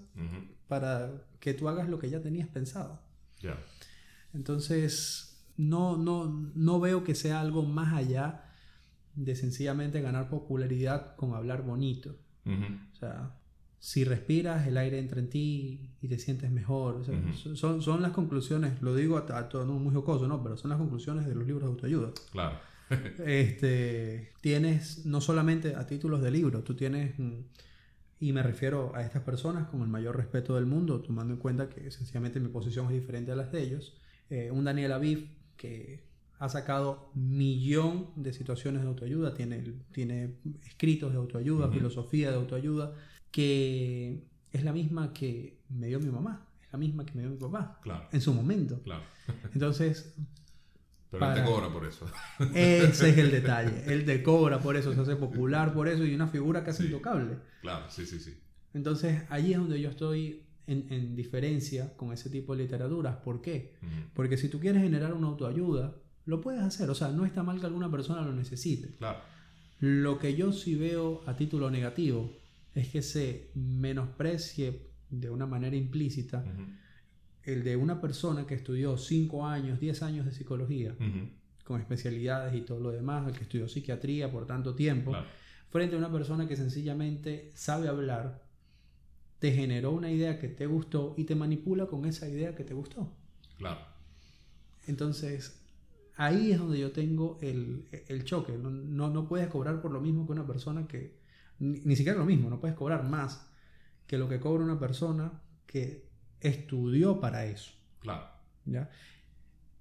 [0.68, 3.00] para que tú hagas lo que ya tenías pensado.
[4.32, 8.44] Entonces, no, no, no veo que sea algo más allá
[9.14, 12.16] de sencillamente ganar popularidad con hablar bonito.
[12.46, 13.36] O sea,
[13.80, 16.96] si respiras, el aire entra en ti y te sientes mejor.
[16.96, 17.56] O sea, Ujú.
[17.56, 20.42] son, son las conclusiones, lo digo a, a todo, no muy jocoso, ¿no?
[20.42, 22.12] Pero son las conclusiones de los libros de autoayuda.
[22.30, 22.58] Claro.
[23.26, 27.38] este, tienes no solamente a títulos de libro, tú tienes, mm,
[28.20, 31.70] y me refiero a estas personas con el mayor respeto del mundo, tomando en cuenta
[31.70, 33.96] que sencillamente mi posición es diferente a las de ellos.
[34.28, 36.04] Eh, un Daniel Aviv que
[36.38, 39.62] ha sacado millón de situaciones de autoayuda, tiene,
[39.92, 40.34] tiene
[40.66, 42.94] escritos de autoayuda, filosofía de autoayuda,
[43.30, 47.30] que es la misma que me dio mi mamá, es la misma que me dio
[47.30, 48.08] mi papá Claro.
[48.12, 48.80] en su momento.
[48.82, 49.02] Claro.
[49.54, 50.14] Entonces,
[51.10, 52.06] Pero él te Para- cobra por eso.
[52.54, 53.82] ese es el detalle.
[53.92, 56.88] Él te cobra por eso, se hace popular por eso y una figura casi Sí.
[56.88, 57.36] intocable.
[57.62, 58.38] Claro, sí, sí, sí.
[58.74, 63.16] Entonces, allí es donde yo estoy en, en diferencia con ese tipo de literaturas.
[63.16, 63.74] ¿Por qué?
[64.14, 66.88] Porque si tú quieres generar una autoayuda, lo puedes hacer.
[66.90, 68.94] O sea, no está mal que alguna persona lo necesite.
[68.94, 69.18] Claro.
[69.80, 72.30] Lo que yo sí veo a título negativo
[72.74, 76.44] es que se menosprecie de una manera implícita
[77.42, 80.94] el de una persona que estudió 5 años, 10 años de psicología,
[81.64, 85.26] con especialidades y todo lo demás, el que estudió psiquiatría por tanto tiempo, Claro.
[85.70, 88.42] frente a una persona que sencillamente sabe hablar,
[89.38, 92.74] te generó una idea que te gustó y te manipula con esa idea que te
[92.74, 93.10] gustó.
[93.56, 93.80] Claro.
[94.86, 95.60] Entonces,
[96.16, 98.52] ahí es donde yo tengo el, el choque.
[98.58, 101.19] No, no, no puedes cobrar por lo mismo que una persona que...
[101.60, 103.48] Ni, ni siquiera lo mismo, no puedes cobrar más
[104.06, 107.72] que lo que cobra una persona que estudió para eso.
[108.00, 108.26] Claro.
[108.64, 108.90] ¿ya?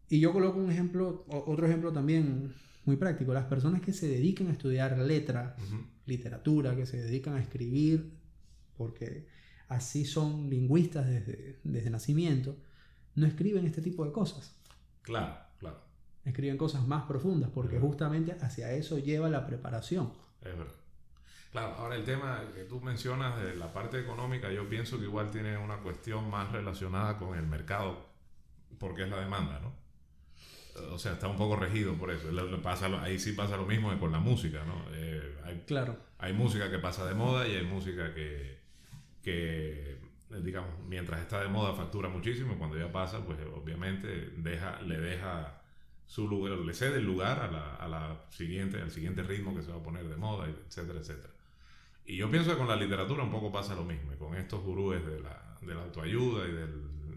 [0.09, 2.53] Y yo coloco un ejemplo, otro ejemplo también
[2.85, 3.33] muy práctico.
[3.33, 5.55] Las personas que se dedican a estudiar letras,
[6.05, 8.17] literatura, que se dedican a escribir,
[8.75, 9.27] porque
[9.67, 12.57] así son lingüistas desde, desde nacimiento,
[13.15, 14.55] no escriben este tipo de cosas.
[15.03, 15.81] Claro, claro.
[16.25, 20.11] Escriben cosas más profundas, porque justamente hacia eso lleva la preparación.
[20.41, 20.78] Es verdad.
[21.51, 25.31] Claro, ahora el tema que tú mencionas de la parte económica, yo pienso que igual
[25.31, 28.07] tiene una cuestión más relacionada con el mercado,
[28.77, 29.73] porque es la demanda, ¿no?
[30.93, 32.29] O sea, está un poco regido por eso.
[32.61, 34.85] Pasa, ahí sí pasa lo mismo que con la música, ¿no?
[34.93, 38.59] Eh, hay, Claro, hay música que pasa de moda y hay música que,
[39.23, 39.97] que,
[40.43, 44.99] digamos, mientras está de moda factura muchísimo y cuando ya pasa, pues obviamente deja, le
[44.99, 45.61] deja
[46.05, 49.63] su lugar, le cede el lugar a la, a la siguiente, al siguiente ritmo que
[49.63, 51.33] se va a poner de moda, etcétera, etcétera.
[52.09, 54.63] Y yo pienso que con la literatura un poco pasa lo mismo, y con estos
[54.63, 56.67] gurúes de la, de la autoayuda y de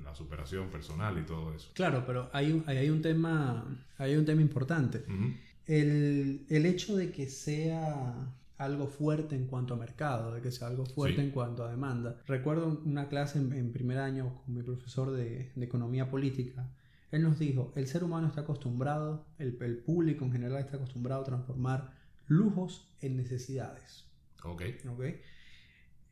[0.04, 1.70] la superación personal y todo eso.
[1.74, 3.64] claro, pero hay, un- hay un tema,
[3.96, 4.98] hay un tema importante.
[5.08, 5.32] Ujú.
[5.66, 10.68] El, el hecho de que sea algo fuerte en cuanto a mercado, de que sea
[10.68, 11.22] algo fuerte Sí.
[11.22, 12.20] en cuanto a demanda.
[12.26, 16.68] Recuerdo una clase en, en primer año con mi profesor de, de economía política.
[17.10, 21.22] Él nos dijo, el ser humano está acostumbrado, el, el público en general está acostumbrado
[21.22, 21.92] a transformar
[22.26, 24.04] lujos en necesidades.
[24.44, 24.62] Ok.
[24.90, 25.04] ¿ok?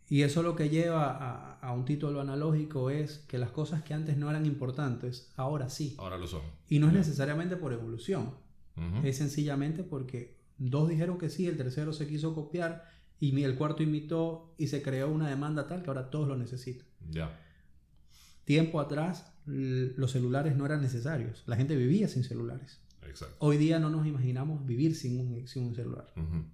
[0.09, 3.95] Y eso lo que lleva a, a un título analógico es que las cosas que
[3.95, 5.95] antes no eran importantes, ahora sí.
[5.99, 6.43] Ahora lo son.
[6.69, 8.35] Y no es necesariamente por evolución,
[8.77, 9.07] Ujú.
[9.07, 12.85] es sencillamente porque dos dijeron que sí, el tercero se quiso copiar
[13.21, 16.87] y el cuarto imitó y se creó una demanda tal que ahora todos lo necesitan.
[17.11, 17.39] Ya.
[18.45, 22.81] Tiempo atrás los celulares no eran necesarios, la gente vivía sin celulares.
[23.07, 23.37] Exacto.
[23.39, 26.45] Hoy día no nos imaginamos vivir sin un, sin un celular, Ujú.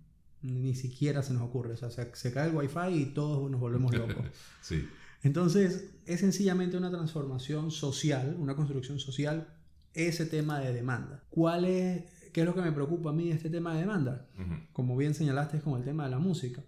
[0.46, 3.60] Ni siquiera se nos ocurre, o sea, se, se cae el wifi y todos nos
[3.60, 4.26] volvemos locos.
[4.62, 4.86] Sí.
[5.22, 9.48] Entonces, es sencillamente una transformación social, una construcción social,
[9.94, 11.24] ese tema de demanda.
[11.30, 14.28] ¿Cuál es, qué es lo que me preocupa a mí de este tema de demanda?
[14.72, 16.62] Como bien señalaste con el tema de la música.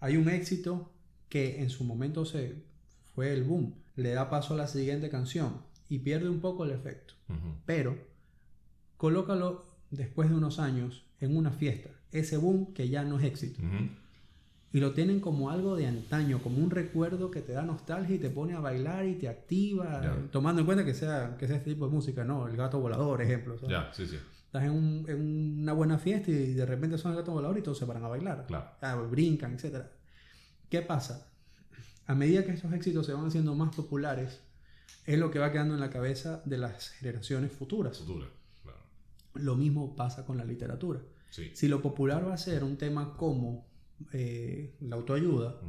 [0.00, 0.92] Hay un éxito
[1.28, 2.64] que en su momento se
[3.14, 6.72] fue el boom, le da paso a la siguiente canción y pierde un poco el
[6.72, 7.14] efecto.
[7.64, 7.96] Pero
[8.96, 13.60] colócalo después de unos años en una fiesta, ese boom que ya no es éxito.
[13.62, 13.88] Ujú.
[14.72, 18.18] Y lo tienen como algo de antaño, como un recuerdo que te da nostalgia y
[18.18, 20.14] te pone a bailar y te activa, Ya.
[20.14, 22.48] eh, tomando en cuenta que sea, que sea este tipo de música, ¿no?
[22.48, 23.56] El gato volador, ejemplo.
[23.68, 24.16] Ya, sí, sí.
[24.46, 27.62] Estás en, un- en una buena fiesta y de repente son el gato volador y
[27.62, 28.46] todos se paran a bailar.
[28.48, 28.70] Claro.
[28.80, 29.84] Ah, brincan, etc.
[30.68, 31.28] ¿Qué pasa?
[32.06, 34.40] A medida que estos éxitos se van haciendo más populares,
[35.06, 37.98] es lo que va quedando en la cabeza de las generaciones futuras.
[37.98, 38.26] Futura.
[38.62, 38.78] Claro.
[39.34, 41.00] Lo mismo pasa con la literatura.
[41.34, 41.50] Sí.
[41.52, 43.66] Si lo popular va a ser un tema como
[44.12, 45.60] eh, la autoayuda,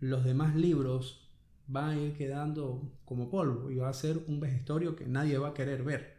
[0.00, 1.30] los demás libros
[1.66, 5.48] van a ir quedando como polvo y va a ser un vejestorio que nadie va
[5.48, 6.18] a querer ver.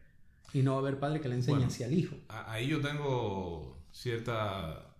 [0.54, 2.15] Y no va a haber padre que le enseñe hacia el hijo.
[2.30, 4.96] Ahí yo tengo cierta...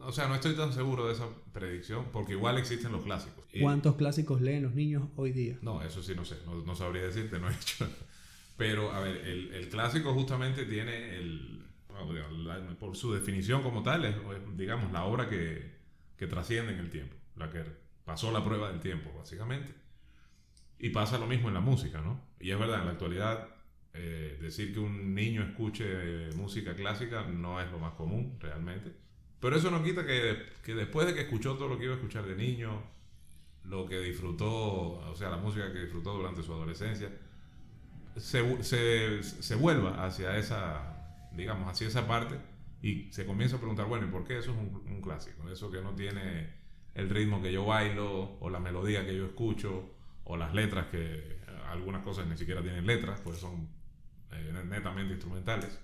[0.00, 3.42] O sea, no estoy tan seguro de esa predicción porque igual existen los clásicos.
[3.58, 5.56] ¿Cuántos clásicos leen los niños hoy día?
[5.62, 7.88] No, eso sí no sé, no, sabría decirte, no he hecho...
[8.58, 11.67] Pero, a ver, el, el clásico justamente tiene el...
[12.78, 14.16] por su definición como tal, es,
[14.56, 15.78] digamos, la obra que,
[16.16, 17.64] que trasciende en el tiempo, la que
[18.04, 19.74] pasó la prueba del tiempo, básicamente.
[20.78, 22.20] Y pasa lo mismo en la música, ¿no?
[22.40, 23.48] Y es verdad, en la actualidad
[23.94, 28.92] eh, decir que un niño escuche música clásica no es lo más común realmente.
[29.40, 31.96] Pero eso no quita que, que, después de que escuchó todo lo que iba a
[31.96, 32.82] escuchar de niño,
[33.64, 37.10] lo que disfrutó, o sea, la música que disfrutó durante su adolescencia,
[38.16, 40.97] se, se, se vuelva hacia esa,
[41.38, 42.38] digamos, hacia esa parte
[42.82, 45.48] y se comienza a preguntar, bueno, ¿y por qué eso es un, clásico?
[45.48, 46.52] Eso que no tiene
[46.94, 51.38] el ritmo que yo bailo, o la melodía que yo escucho, o las letras que
[51.70, 53.68] algunas cosas ni siquiera tienen letras, pues son
[54.32, 55.78] eh, netamente instrumentales.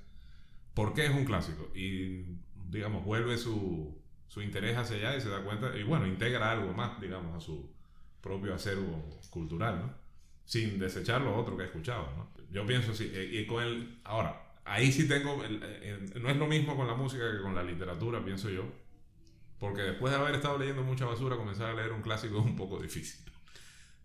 [0.74, 1.70] ¿Por qué es un clásico?
[1.74, 2.38] Y,
[2.68, 6.72] digamos, vuelve su, su interés hacia allá y se da cuenta, y bueno, integra algo
[6.72, 7.72] más, digamos, a su
[8.20, 9.94] propio acervo cultural, ¿no?
[10.44, 12.28] Sin desechar lo otro que ha escuchado, ¿no?
[12.50, 14.00] Yo pienso así, eh, y con el...
[14.04, 15.36] Ahora, ahí sí tengo...
[15.36, 18.64] no es lo mismo con la música que con la literatura, pienso yo,
[19.58, 22.56] porque después de haber estado leyendo mucha basura, comenzar a leer un clásico es un
[22.56, 23.20] poco difícil.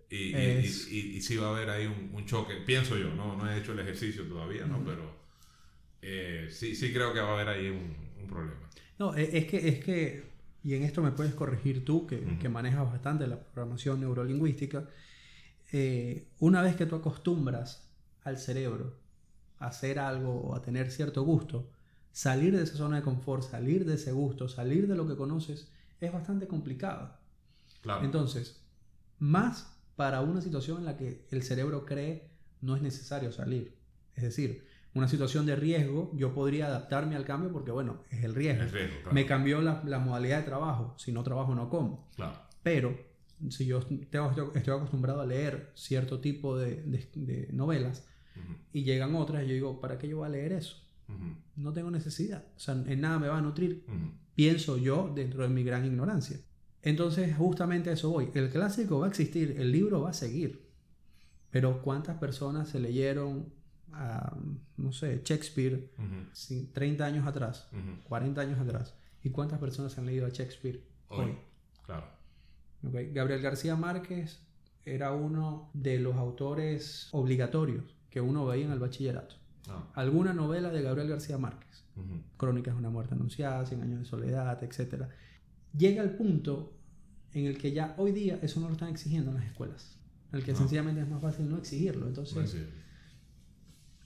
[0.10, 3.74] Y, y, sí va a haber ahí un, choque, pienso yo, no, no he hecho
[3.74, 4.84] el ejercicio todavía, ¿no?
[4.84, 5.19] Pero
[6.02, 8.60] eh, sí, sí creo que va a haber ahí un, problema.
[8.98, 10.24] No, e, es que, es que,
[10.63, 14.89] y en esto me puedes corregir tú, que, que manejas bastante la programación neurolingüística,
[15.72, 17.88] eh, una vez que tú acostumbras
[18.24, 18.98] al cerebro
[19.60, 21.69] a hacer algo o a tener cierto gusto,
[22.12, 25.72] salir de esa zona de confort, salir de ese gusto, salir de lo que conoces,
[26.00, 27.13] es bastante complicado.
[27.82, 28.04] Claro.
[28.06, 28.62] Entonces,
[29.19, 32.30] más para una situación en la que el cerebro cree
[32.62, 33.76] no es necesario salir.
[34.15, 38.34] Es decir, una situación de riesgo, yo podría adaptarme al cambio porque, bueno, es el
[38.34, 38.65] riesgo.
[39.12, 40.95] Me cambió la, modalidad de trabajo.
[40.98, 42.08] Si no trabajo, no como.
[42.15, 42.34] Claro.
[42.63, 42.98] Pero
[43.50, 48.06] si yo tengo, estoy acostumbrado a leer cierto tipo de, novelas
[48.72, 50.78] y llegan otras, yo digo, ¿para qué yo voy a leer eso?
[51.56, 52.46] No tengo necesidad.
[52.56, 53.86] O sea, en nada me va a nutrir.
[54.36, 56.39] Pienso yo dentro de mi gran ignorancia.
[56.82, 58.30] Entonces, justamente a eso voy.
[58.34, 60.70] El clásico va a existir, el libro va a seguir.
[61.50, 63.52] Pero ¿cuántas personas se leyeron
[63.92, 64.38] a,
[64.78, 65.92] no sé, Shakespeare
[66.74, 67.70] 30 años atrás,
[68.08, 68.96] 40 años atrás?
[69.24, 71.36] ¿Y cuántas personas han leído a Shakespeare hoy?
[71.86, 72.08] Claro.
[72.82, 74.39] Gabriel García Márquez
[74.86, 79.36] era uno de los autores obligatorios que uno veía en el bachillerato.
[79.67, 79.88] Ah.
[79.93, 81.84] Alguna novela de Gabriel García Márquez.
[82.38, 85.04] Crónicas de una muerte anunciada, Cien años de soledad, etc
[85.78, 86.74] llega al punto
[87.34, 89.95] en el que ya hoy día eso no lo están exigiendo en las escuelas.
[90.32, 92.08] En el que sencillamente es más fácil no exigirlo.
[92.08, 92.56] Entonces,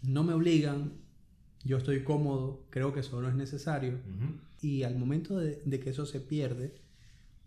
[0.02, 0.94] no me obligan,
[1.64, 4.00] yo estoy cómodo, creo que eso no es necesario.
[4.62, 6.76] Y al momento de, que eso se pierde,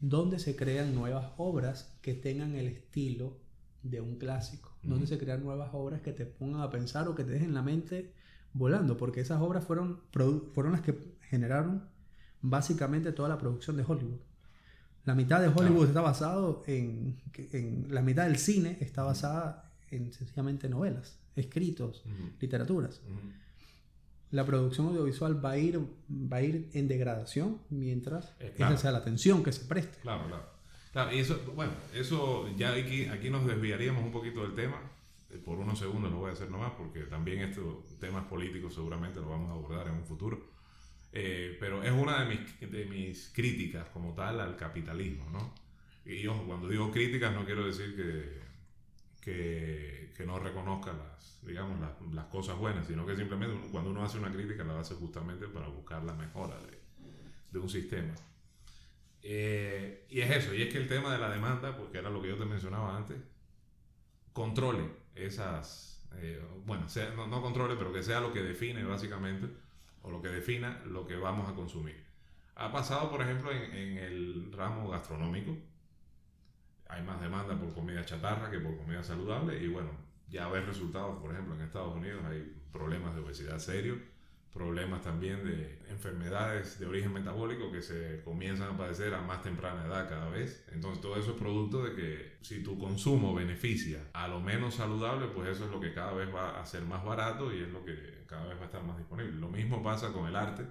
[0.00, 3.38] ¿dónde se crean nuevas obras que tengan el estilo
[3.90, 4.76] de un clásico?
[4.82, 7.62] ¿Dónde se crean nuevas obras que te pongan a pensar o que te dejen la
[7.62, 8.12] mente
[8.52, 8.96] volando?
[8.96, 10.00] Porque esas obras fueron,
[10.54, 11.88] fueron las que generaron
[12.40, 14.20] básicamente toda la producción de Hollywood.
[15.04, 17.16] La mitad de Hollywood está basado en,
[17.52, 22.04] en, La mitad del cine está basada en sencillamente novelas, escritos,
[22.40, 23.00] literaturas.
[24.32, 25.78] La producción audiovisual va a ir,
[26.10, 30.00] va a ir en degradación mientras eh, esa sea la atención que se preste.
[30.00, 30.55] Claro, claro.
[31.04, 34.80] Eso, bueno, eso ya aquí, aquí nos desviaríamos un poquito del tema.
[35.30, 39.20] Eh, por unos segundos lo voy a hacer nomás porque también estos temas políticos seguramente
[39.20, 40.40] lo vamos a abordar en un futuro.
[41.12, 45.54] Eh, pero es una de mis, de mis críticas como tal al capitalismo, ¿no?
[46.04, 48.40] Y yo cuando digo críticas no quiero decir que,
[49.20, 54.04] que, que no reconozca las, digamos, las, las, cosas buenas, sino que simplemente cuando uno
[54.04, 56.78] hace una crítica la hace justamente para buscar la mejora de,
[57.50, 58.14] de un sistema.
[59.28, 62.22] Eh, y es eso, y es que el tema de la demanda, porque era lo
[62.22, 63.16] que yo te mencionaba antes,
[64.32, 69.48] controle esas, eh, bueno, sea, no, no controle, pero que sea lo que define básicamente
[70.02, 72.04] o lo que defina lo que vamos a consumir.
[72.54, 75.58] Ha pasado, por ejemplo, en, el ramo gastronómico.
[76.88, 79.90] Hay más demanda por comida chatarra que por comida saludable y bueno,
[80.28, 83.98] ya ves resultados, por ejemplo, en Estados Unidos hay problemas de obesidad serios,
[84.52, 89.84] problemas también de enfermedades de origen metabólico que se comienzan a padecer a más temprana
[89.86, 90.64] edad cada vez.
[90.72, 95.26] Entonces todo eso es producto de que si tu consumo beneficia a lo menos saludable,
[95.28, 97.84] pues eso es lo que cada vez va a ser más barato y es lo
[97.84, 99.32] que cada vez va a estar más disponible.
[99.32, 100.64] Lo mismo pasa con el arte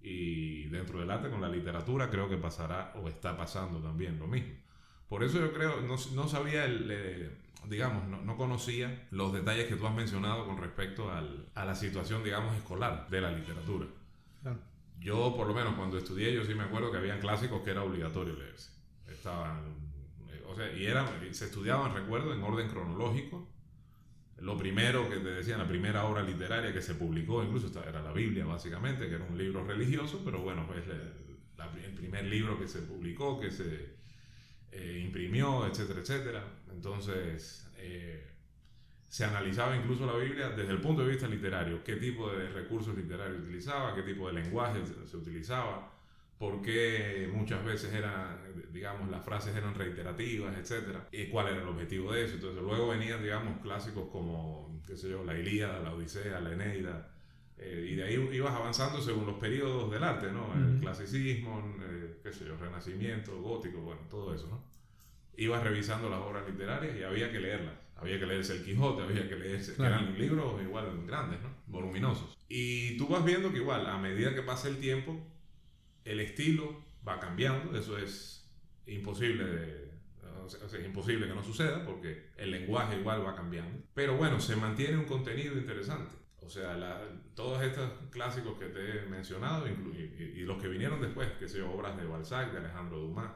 [0.00, 4.26] Y dentro del arte con la literatura creo que pasará o está pasando también lo
[4.28, 4.54] mismo.
[5.08, 7.30] Por eso yo creo, no, no sabía, el, eh,
[7.68, 11.74] digamos, no, no, conocía los detalles que tú has mencionado con respecto al, a la
[11.74, 13.86] situación, digamos, escolar de la literatura.
[14.98, 17.84] Yo, por lo menos, cuando estudié, yo sí me acuerdo que habían clásicos que era
[17.84, 18.70] obligatorio leerse.
[19.06, 19.60] Estaban,
[20.30, 23.48] eh, o sea, y eran, se estudiaban, recuerdo, en orden cronológico.
[24.38, 28.12] Lo primero que te decían, la primera obra literaria que se publicó, incluso era la
[28.12, 32.80] Biblia, básicamente, que era un libro religioso, pero bueno, pues el primer libro que se
[32.80, 33.96] publicó, que se
[34.76, 36.44] eh, imprimió, etcétera, etcétera.
[36.70, 38.24] Entonces, eh,
[39.08, 42.94] se analizaba incluso la Biblia desde el punto de vista literario, qué tipo de recursos
[42.94, 45.90] literarios utilizaba, qué tipo de lenguaje se, utilizaba,
[46.38, 48.38] por qué muchas veces eran,
[48.72, 52.34] digamos, las frases eran reiterativas, etcétera, y cuál era el objetivo de eso.
[52.34, 57.08] Entonces, luego venían, digamos, clásicos como, qué sé yo, la Ilíada, la Odisea, la Eneida,
[57.58, 60.52] eh, y de ahí ibas avanzando según los periodos del arte, ¿no?
[60.54, 64.64] El clasicismo, eh, qué sé yo, renacimiento, gótico, bueno, todo eso, ¿no?
[65.36, 67.74] Ibas revisando las obras literarias y había que leerlas.
[67.96, 71.50] Había que leerse El Quijote, había que leerse, que eran libros igual grandes, ¿no?
[71.66, 72.36] Voluminosos.
[72.48, 75.18] Y tú vas viendo que igual, a medida que pasa el tiempo,
[76.04, 78.50] el estilo va cambiando, eso es
[78.86, 79.90] imposible de,
[80.44, 83.82] o sea, es imposible que no suceda porque el lenguaje igual va cambiando.
[83.94, 86.14] Pero bueno, se mantiene un contenido interesante.
[86.46, 87.02] O sea,
[87.34, 91.96] todos estos clásicos que te he mencionado y, los que vinieron después, que son obras
[91.96, 93.32] de Balzac, de Alejandro Dumas,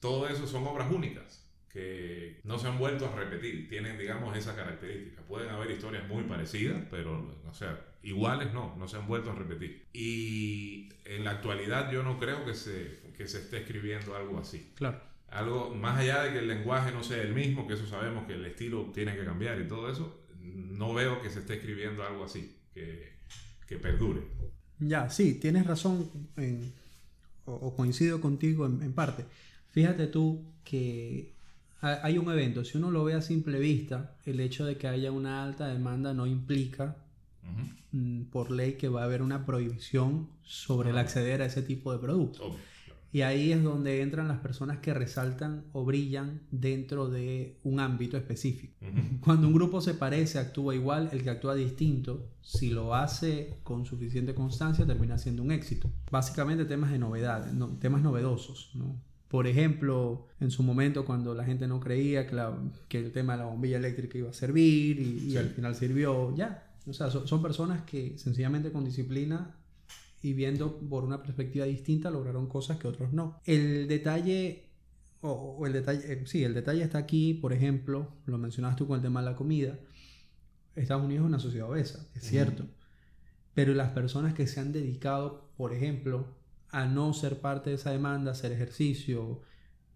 [0.00, 4.54] todo eso son obras únicas que no se han vuelto a repetir, tienen, digamos, esa
[4.54, 5.22] característica.
[5.22, 9.34] Pueden haber historias muy parecidas, pero, o sea, iguales no, no se han vuelto a
[9.34, 9.86] repetir.
[9.92, 14.70] Y en la actualidad yo no creo que se, que se esté escribiendo algo así.
[14.76, 15.00] Claro.
[15.30, 18.34] Algo, más allá de que el lenguaje no sea el mismo, que eso sabemos que
[18.34, 22.24] el estilo tiene que cambiar y todo eso, no veo que se esté escribiendo algo
[22.24, 23.12] así, que,
[23.66, 24.20] que perdure.
[24.78, 26.10] Ya, sí, tienes razón,
[27.44, 29.24] o, coincido contigo en, parte.
[29.70, 31.34] Fíjate tú que
[31.80, 35.10] hay un evento, si uno lo ve a simple vista, el hecho de que haya
[35.10, 36.96] una alta demanda no implica
[37.92, 41.92] mm, por ley que va a haber una prohibición sobre el acceder a ese tipo
[41.92, 42.56] de productos.
[43.12, 48.16] Y ahí es donde entran las personas que resaltan o brillan dentro de un ámbito
[48.16, 48.74] específico.
[49.20, 53.84] Cuando un grupo se parece, actúa igual, el que actúa distinto, si lo hace con
[53.84, 55.90] suficiente constancia, termina siendo un éxito.
[56.10, 58.70] Básicamente temas de novedad, temas novedosos.
[58.74, 58.96] ¿no?
[59.28, 62.36] Por ejemplo, en su momento cuando la gente no creía que,
[62.88, 66.70] que el tema de la bombilla eléctrica iba a servir y, al final sirvió, ya.
[66.86, 69.54] O sea, son personas que sencillamente con disciplina
[70.22, 73.40] y viendo por una perspectiva distinta lograron cosas que otros no.
[73.44, 74.68] El detalle,
[75.20, 78.96] o, el detalle, eh, sí, el detalle está aquí, por ejemplo, lo mencionabas tú con
[78.96, 79.78] el tema de la comida.
[80.76, 82.64] Estados Unidos es una sociedad obesa, es cierto.
[83.52, 86.26] Pero las personas que se han dedicado, por ejemplo,
[86.70, 89.42] a no ser parte de esa demanda, hacer ejercicio,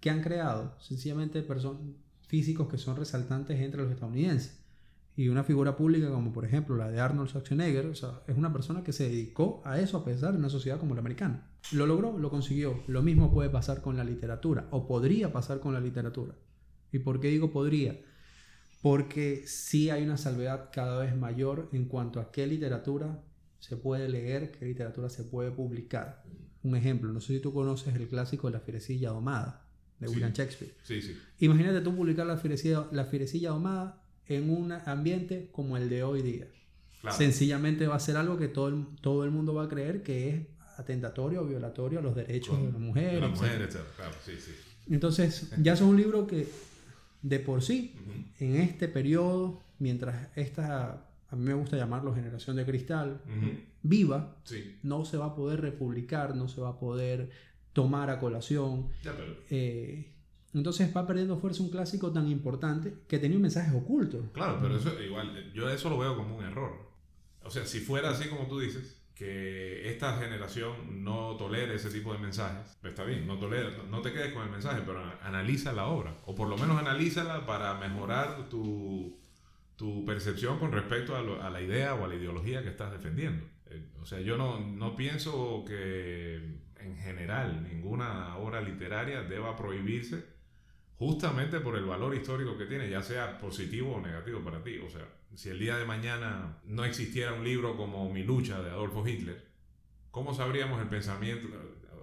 [0.01, 0.77] ¿qué han creado?
[0.81, 1.81] Sencillamente personas
[2.27, 4.66] físicos que son resaltantes entre los estadounidenses
[5.17, 8.53] y una figura pública como por ejemplo la de Arnold Schwarzenegger, o sea, es una
[8.53, 11.51] persona que se dedicó a eso a pesar de una sociedad como la americana.
[11.73, 12.83] Lo logró, lo consiguió.
[12.87, 16.35] Lo mismo puede pasar con la literatura, o podría pasar con la literatura.
[16.93, 17.99] ¿Y por qué digo podría?
[18.83, 23.23] Porque sí hay una salvedad cada vez mayor en cuanto a qué literatura
[23.59, 26.25] se puede leer, qué literatura se puede publicar.
[26.63, 29.67] Un ejemplo, no sé si tú conoces el clásico de La Fierecilla Domada,
[29.99, 30.75] de William Shakespeare.
[30.83, 31.17] Sí, sí.
[31.39, 36.23] Imagínate tú publicar La Fierecilla, la Fierecilla Domada en un ambiente como el de hoy
[36.23, 36.47] día.
[37.11, 40.31] Sencillamente va a ser algo que todo el, todo el mundo va a creer que
[40.31, 40.41] es
[40.77, 43.21] atentatorio o violatorio a los derechos de la mujer.
[43.97, 44.53] Claro, sí, sí.
[44.91, 46.49] Entonces, ya es un libro que
[47.23, 47.95] de por sí,
[48.39, 53.21] en este periodo, mientras esta, a mí me gusta llamarlo generación de cristal,
[53.83, 54.37] viva,
[54.83, 57.31] no se va a poder republicar, no se va a poder
[57.73, 58.89] tomar a colación.
[59.51, 60.13] Eh,
[60.59, 64.31] entonces va perdiendo fuerza un clásico tan importante que tenía un mensaje oculto.
[64.33, 66.73] Claro, pero eso igual, yo eso lo veo como un error.
[67.43, 72.13] O sea, si fuera así como tú dices, que esta generación no tolere ese tipo
[72.13, 75.73] de mensajes, pues está bien, no, tolera, no te quedes con el mensaje, pero analiza
[75.73, 79.19] la obra, o por lo menos analízala para mejorar tu,
[79.77, 83.47] tu percepción con respecto a, a, la idea o a la ideología que estás defendiendo.
[83.71, 86.37] Eh, o sea, yo no, no pienso que
[86.79, 90.36] en general ninguna obra literaria deba prohibirse
[90.99, 94.79] justamente por el valor histórico que tiene, ya sea positivo o negativo para ti.
[94.79, 98.71] O sea, si el día de mañana no existiera un libro como Mi lucha de
[98.71, 99.47] Adolfo Hitler,
[100.11, 101.49] ¿cómo sabríamos el pensamiento,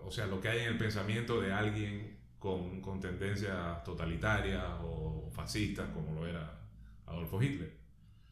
[0.04, 5.30] o sea, lo que hay en el pensamiento de alguien con, con tendencias totalitarias o
[5.34, 6.60] fascistas como lo era
[7.08, 7.83] Adolfo Hitler?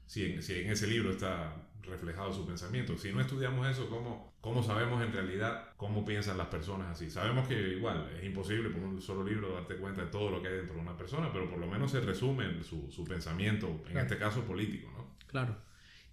[0.05, 2.97] Si en, si en ese libro está reflejado su pensamiento.
[2.97, 7.09] Si no estudiamos eso, ¿cómo, ¿cómo sabemos en realidad cómo piensan las personas así?
[7.09, 10.47] Sabemos que igual es imposible por un solo libro darte cuenta de todo lo que
[10.47, 13.97] hay dentro de una persona, pero por lo menos se resume su, su pensamiento, en
[13.97, 15.15] este caso político, ¿no?
[15.27, 15.57] Claro.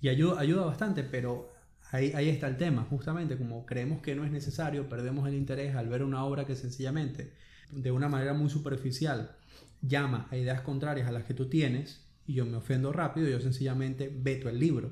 [0.00, 1.52] Y ayuda, ayuda bastante, pero
[1.90, 2.86] ahí, ahí está el tema.
[2.88, 6.56] Justamente como creemos que no es necesario, perdemos el interés al ver una obra que
[6.56, 7.34] sencillamente,
[7.70, 9.36] de una manera muy superficial,
[9.80, 13.40] llama a ideas contrarias a las que tú tienes, y yo me ofendo rápido, yo
[13.40, 14.90] sencillamente veto el libro.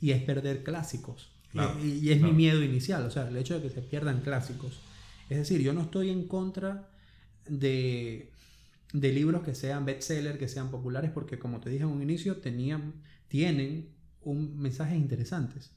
[0.00, 1.30] Y es perder clásicos.
[1.84, 4.80] y, es mi miedo inicial, o sea, el hecho de que se pierdan clásicos.
[5.28, 6.88] Es decir, yo no estoy en contra
[7.46, 8.30] de,
[8.94, 12.38] de libros que sean bestseller, que sean populares, porque como te dije en un inicio,
[12.38, 12.94] tenían,
[13.28, 13.90] tienen
[14.22, 15.72] un, mensajes interesantes.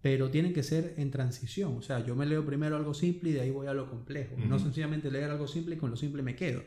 [0.00, 1.76] Pero tienen que ser en transición.
[1.76, 4.36] O sea, yo me leo primero algo simple y de ahí voy a lo complejo.
[4.38, 6.62] No sencillamente leer algo simple y con lo simple me quedo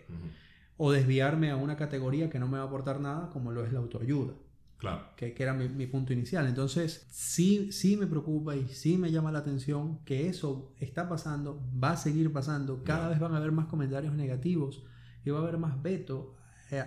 [0.77, 3.73] o desviarme a una categoría que no me va a aportar nada, como lo es
[3.73, 4.33] la autoayuda.
[4.77, 5.07] Claro.
[5.15, 6.45] Que, que era mi, punto inicial.
[6.45, 11.63] Entonces, sí, sí me preocupa y sí me llama la atención que eso está pasando,
[11.83, 12.83] va a seguir pasando.
[12.83, 14.83] Cada vez van a haber más comentarios negativos
[15.25, 16.35] y va a haber más veto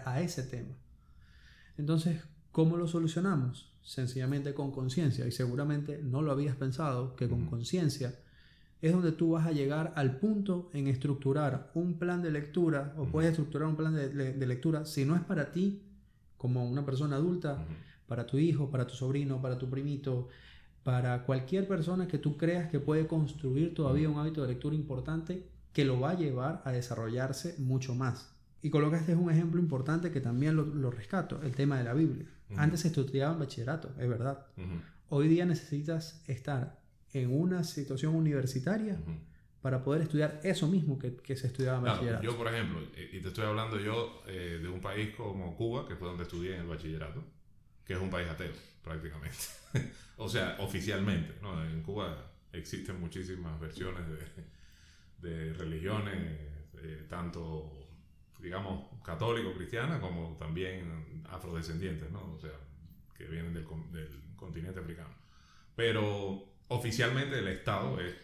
[0.04, 0.76] a, ese tema.
[1.76, 2.22] Entonces,
[2.52, 3.74] ¿cómo lo solucionamos?
[3.82, 5.26] Sencillamente con conciencia.
[5.26, 8.14] Y seguramente no lo habías pensado, que con conciencia
[8.82, 13.04] es donde tú vas a llegar al punto en estructurar un plan de lectura o
[13.04, 15.82] puedes estructurar un plan de, lectura si no es para ti
[16.38, 17.62] como una persona adulta,
[18.06, 20.28] para tu hijo, para tu sobrino, para tu primito,
[20.82, 25.46] para cualquier persona que tú creas que puede construir todavía un hábito de lectura importante
[25.74, 28.34] que lo va a llevar a desarrollarse mucho más.
[28.62, 32.26] Y colocaste un ejemplo importante que también lo, rescato, el tema de la Biblia.
[32.56, 34.46] Antes se estudiaba en bachillerato, es verdad.
[35.08, 36.79] Hoy día necesitas estar
[37.12, 38.98] en una situación universitaria
[39.60, 42.22] para poder estudiar eso mismo que, que se estudiaba en bachillerato.
[42.22, 42.80] Yo, por ejemplo,
[43.12, 46.54] y te estoy hablando yo eh, de un país como Cuba, que fue donde estudié
[46.54, 47.22] en el bachillerato,
[47.84, 48.52] que es un país ateo,
[48.82, 49.36] prácticamente.
[50.16, 51.34] o sea, oficialmente.
[51.42, 51.62] ¿no?
[51.62, 56.16] En Cuba existen muchísimas versiones de, de religiones,
[56.82, 57.88] eh, tanto,
[58.38, 62.32] digamos, católico, cristiana, como también afrodescendientes, ¿no?
[62.32, 62.52] O sea,
[63.16, 65.14] que vienen del, del continente africano.
[65.76, 68.14] Pero oficialmente el Estado es,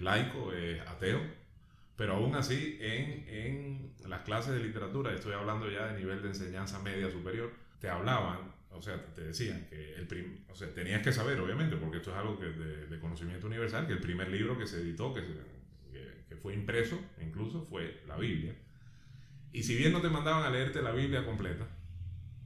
[0.00, 1.20] laico, es ateo,
[1.96, 6.28] pero aún así en, en, las clases de literatura, estoy hablando ya de nivel de
[6.28, 10.08] enseñanza media superior, te hablaban, o sea, te decían que el
[10.48, 13.92] o sea, tenías que saber, obviamente, porque esto es algo que de, conocimiento universal, que
[13.92, 15.22] el primer libro que se editó, que,
[16.28, 18.54] que, fue impreso incluso, fue la Biblia.
[19.52, 21.66] Y si bien no te mandaban a leerte la Biblia completa,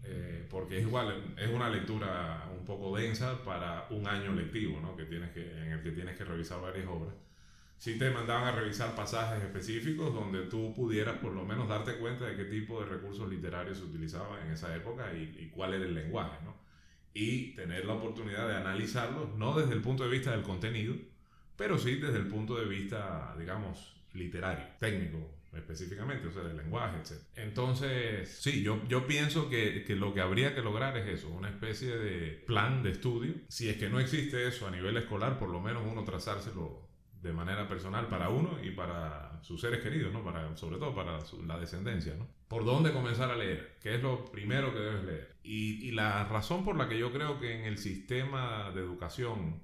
[0.04, 4.96] eh, porque es igual, es una lectura un poco densa para un año lectivo, ¿no?
[4.96, 7.12] que tienes que, en el que tienes que revisar varias obras.
[7.76, 12.26] Si te mandaban a revisar pasajes específicos donde tú pudieras por lo menos darte cuenta
[12.26, 15.94] de qué tipo de recursos literarios se utilizaban en esa época y, cuál era el
[15.94, 16.54] lenguaje, ¿no?
[17.12, 20.94] Y tener la oportunidad de analizarlos, no desde el punto de vista del contenido,
[21.56, 25.18] pero sí desde el punto de vista, digamos, literario, técnico,
[25.54, 27.22] específicamente, o sea, del lenguaje, etc.
[27.36, 31.48] Entonces, sí, yo, yo pienso que, que, lo que habría que lograr es eso, una
[31.48, 33.34] especie de plan de estudio.
[33.48, 36.88] Si es que no existe eso a nivel escolar, por lo menos uno trazárselo
[37.22, 40.24] de manera personal para uno y para sus seres queridos, ¿no?
[40.24, 42.26] Para, sobre todo para la descendencia, ¿no?
[42.48, 43.76] ¿Por dónde comenzar a leer?
[43.80, 45.36] ¿Qué es lo primero que debes leer?
[45.44, 49.62] Y, y la razón por la que yo creo que en el sistema de educación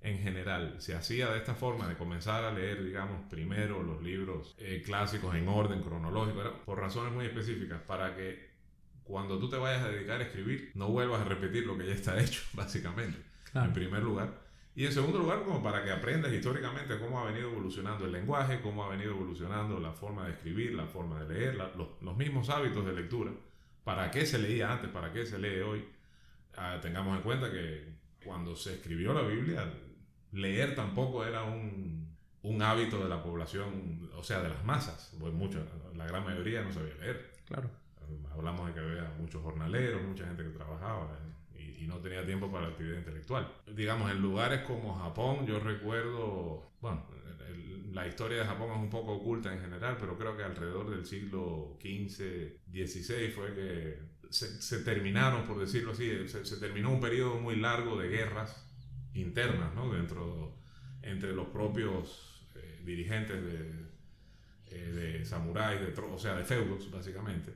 [0.00, 4.54] en general se hacía de esta forma, de comenzar a leer, digamos, primero los libros
[4.58, 8.48] eh, clásicos en orden cronológico, por razones muy específicas, para que
[9.02, 11.94] cuando tú te vayas a dedicar a escribir, no vuelvas a repetir lo que ya
[11.94, 13.18] está hecho, básicamente,
[13.54, 14.46] en primer lugar.
[14.76, 18.60] Y en segundo lugar, como para que aprendas históricamente cómo ha venido evolucionando el lenguaje,
[18.60, 22.48] cómo ha venido evolucionando la forma de escribir, la forma de leer, los, los, mismos
[22.48, 23.32] hábitos de lectura,
[23.82, 25.84] para qué se leía antes, para qué se lee hoy.
[26.56, 27.88] Ah, tengamos en cuenta que
[28.24, 29.68] cuando se escribió la Biblia,
[30.32, 35.14] leer tampoco era un, un, hábito de la población, o sea, de las masas.
[35.18, 35.64] Pues mucho,
[35.96, 37.32] la gran mayoría no sabía leer.
[37.46, 37.70] Claro.
[38.32, 41.18] Hablamos de que había muchos jornaleros, mucha gente que trabajaba
[41.54, 43.52] y, y, no tenía tiempo para la actividad intelectual.
[43.74, 47.04] Digamos, en lugares como Japón, yo recuerdo, bueno,
[47.92, 51.04] la historia de Japón es un poco oculta en general, pero creo que alrededor del
[51.04, 53.98] siglo XV, XVI fue que
[54.30, 58.67] se, se terminaron, por decirlo así, se, se terminó un periodo muy largo de guerras
[59.14, 59.90] internas, ¿no?
[59.92, 60.54] Dentro,
[61.02, 63.88] entre los propios eh, dirigentes de,
[64.70, 67.54] eh, de samuráis, de, o sea, de feudos, básicamente.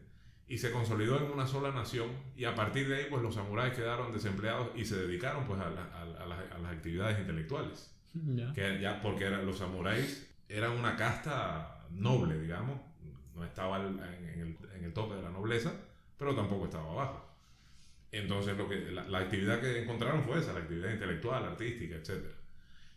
[0.48, 3.74] Y se consolidó en una sola nación y a partir de ahí, pues los samuráis
[3.74, 7.94] quedaron desempleados y se dedicaron, pues, a, a, las, actividades intelectuales.
[8.54, 12.78] Que ya, porque eran, los samuráis eran una casta noble, digamos,
[13.34, 15.72] no estaba en, el, en el tope de la nobleza,
[16.18, 17.31] pero tampoco estaba abajo.
[18.12, 22.26] Entonces, lo que, la, actividad que encontraron fue esa, la actividad intelectual, artística, etc.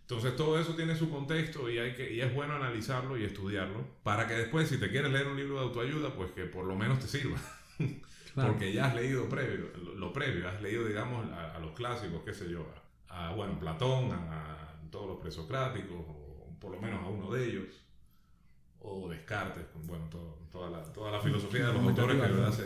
[0.01, 3.87] Entonces, todo eso tiene su contexto y, hay que, y es bueno analizarlo y estudiarlo
[4.03, 6.75] para que después, si te quieres leer un libro de autoayuda, pues que por lo
[6.75, 7.39] menos te sirva.
[8.35, 12.49] Porque ya has leído previo, lo, previo, has leído, digamos, a, los clásicos, qué sé
[12.49, 12.67] yo,
[13.07, 17.81] a, bueno, Platón, a, todos los presocráticos, o por lo menos a uno de ellos,
[18.81, 20.09] o Descartes, bueno,
[20.51, 22.65] toda, la, toda la filosofía de los autores que verdad se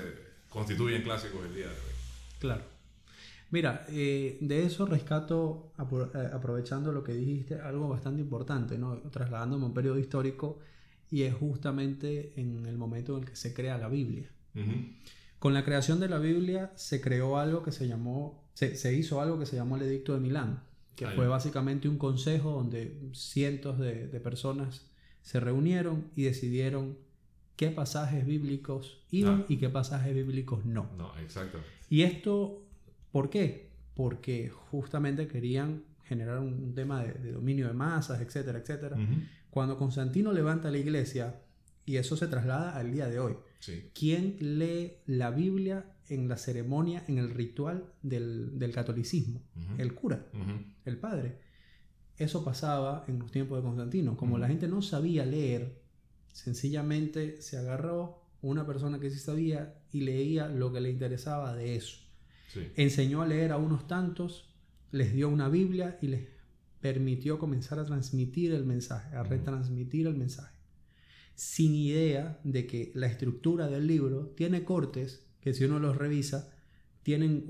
[0.49, 1.98] constituyen clásicos del día de hoy.
[2.39, 2.63] Claro.
[3.51, 8.97] Mira, eh, de eso rescato, eh, aprovechando lo que dijiste, algo bastante importante, ¿no?
[9.11, 10.59] trasladándome a un periodo histórico,
[11.09, 14.29] y es justamente en el momento en el que se crea la Biblia.
[15.39, 19.39] Con la creación de la Biblia se creó algo que se llamó, se, hizo algo
[19.39, 20.61] que se llamó el Edicto de Milán,
[20.95, 24.85] que fue básicamente un consejo donde cientos de, personas
[25.21, 26.97] se reunieron y decidieron
[27.55, 29.45] qué pasajes bíblicos iban ah.
[29.47, 30.89] y qué pasajes bíblicos no.
[30.97, 31.59] No, exacto.
[31.89, 32.65] Y esto,
[33.11, 33.71] ¿por qué?
[33.95, 38.97] Porque justamente querían generar un tema de, dominio de masas, etcétera, etcétera.
[39.49, 41.41] Cuando Constantino levanta la iglesia,
[41.85, 43.35] y eso se traslada al día de hoy,
[43.93, 49.41] ¿quién lee la Biblia en la ceremonia, en el ritual del, catolicismo?
[49.77, 50.27] El cura,
[50.85, 51.39] el padre.
[52.17, 54.17] Eso pasaba en los tiempos de Constantino.
[54.17, 55.81] Como la gente no sabía leer,
[56.31, 61.75] sencillamente se agarró una persona que sí sabía y leía lo que le interesaba de
[61.75, 61.97] eso.
[62.75, 64.49] Enseñó a leer a unos tantos,
[64.91, 66.27] les dio una Biblia y les
[66.81, 70.55] permitió comenzar a transmitir el mensaje, a retransmitir el mensaje,
[71.35, 76.51] sin idea de que la estructura del libro tiene cortes que si uno los revisa,
[77.03, 77.45] tienen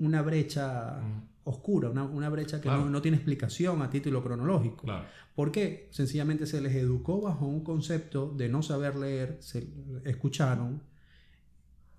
[0.00, 1.00] una brecha
[1.44, 4.86] oscura, una, brecha que no, tiene explicación a título cronológico.
[5.34, 5.88] ¿Por qué?
[5.90, 9.68] Sencillamente se les educó bajo un concepto de no saber leer, se
[10.04, 10.82] escucharon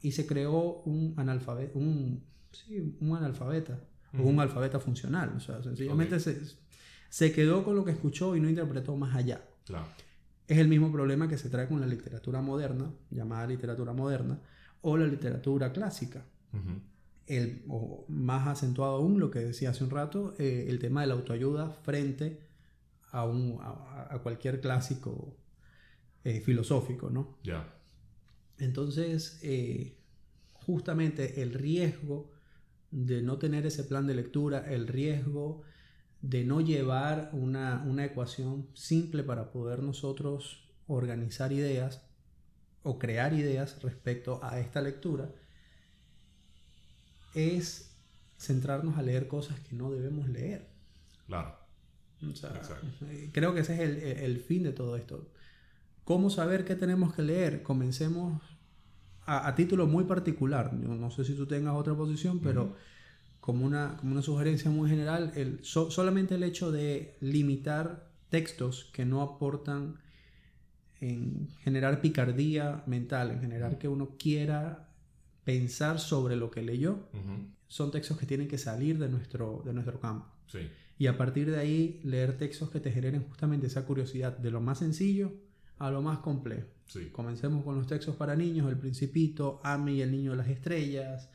[0.06, 2.24] y se creó un analfabeta, un,
[3.00, 3.80] un analfabeta
[4.18, 5.34] o un alfabeta funcional.
[5.36, 6.40] O sea, sencillamente se,
[7.10, 9.42] se, quedó con lo que escuchó y no interpretó más allá.
[10.48, 14.40] Es el mismo problema que se trae con la literatura moderna, llamada literatura moderna,
[14.82, 16.24] o la literatura clásica
[17.28, 21.08] el, o más acentuado aún lo que decía hace un rato, eh, el tema de
[21.08, 22.42] la autoayuda frente
[23.12, 25.36] a, un, a, cualquier clásico
[26.24, 27.38] eh, filosófico, ¿no?
[27.44, 27.75] Ya.
[28.58, 29.98] Entonces, eh,
[30.54, 32.32] justamente el riesgo
[32.92, 35.64] de no tener ese plan de lectura, el riesgo
[36.22, 42.02] de no llevar una, una ecuación simple para poder nosotros organizar ideas
[42.84, 45.30] o crear ideas respecto a esta lectura,
[47.34, 47.96] es
[48.38, 50.70] centrarnos a leer cosas que no debemos leer.
[51.26, 51.58] Claro.
[52.22, 55.32] Eh, creo que ese es el, el, fin de todo esto.
[56.06, 57.64] ¿Cómo saber qué tenemos que leer?
[57.64, 58.42] Comencemos
[59.26, 60.72] a, a título muy particular.
[60.80, 62.76] Yo no sé si tú tengas otra posición, pero
[63.42, 69.04] como, una, como una sugerencia muy general, el, solamente el hecho de limitar textos que
[69.04, 70.00] no aportan
[71.02, 74.90] en generar picardía mental, en generar que uno quiera
[75.44, 77.10] pensar sobre lo que leyó,
[77.68, 80.28] son textos que tienen que salir de nuestro, de nuestro campo.
[80.98, 84.62] Y a partir de ahí, leer textos que te generen justamente esa curiosidad de lo
[84.62, 85.34] más sencillo
[85.80, 86.68] a lo más complejo.
[87.12, 91.30] Comencemos con los textos para niños, El Principito, Ame y el Niño de las Estrellas,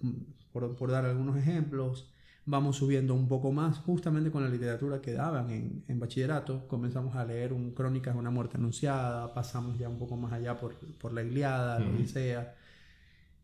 [0.00, 0.10] mm,
[0.52, 2.10] por, dar algunos ejemplos.
[2.46, 6.68] Vamos subiendo un poco más, justamente con la literatura que daban en, en bachillerato.
[6.68, 10.58] Comenzamos a leer un Crónicas de una muerte anunciada, pasamos ya un poco más allá
[10.58, 12.54] por, por la Iliada, la Odisea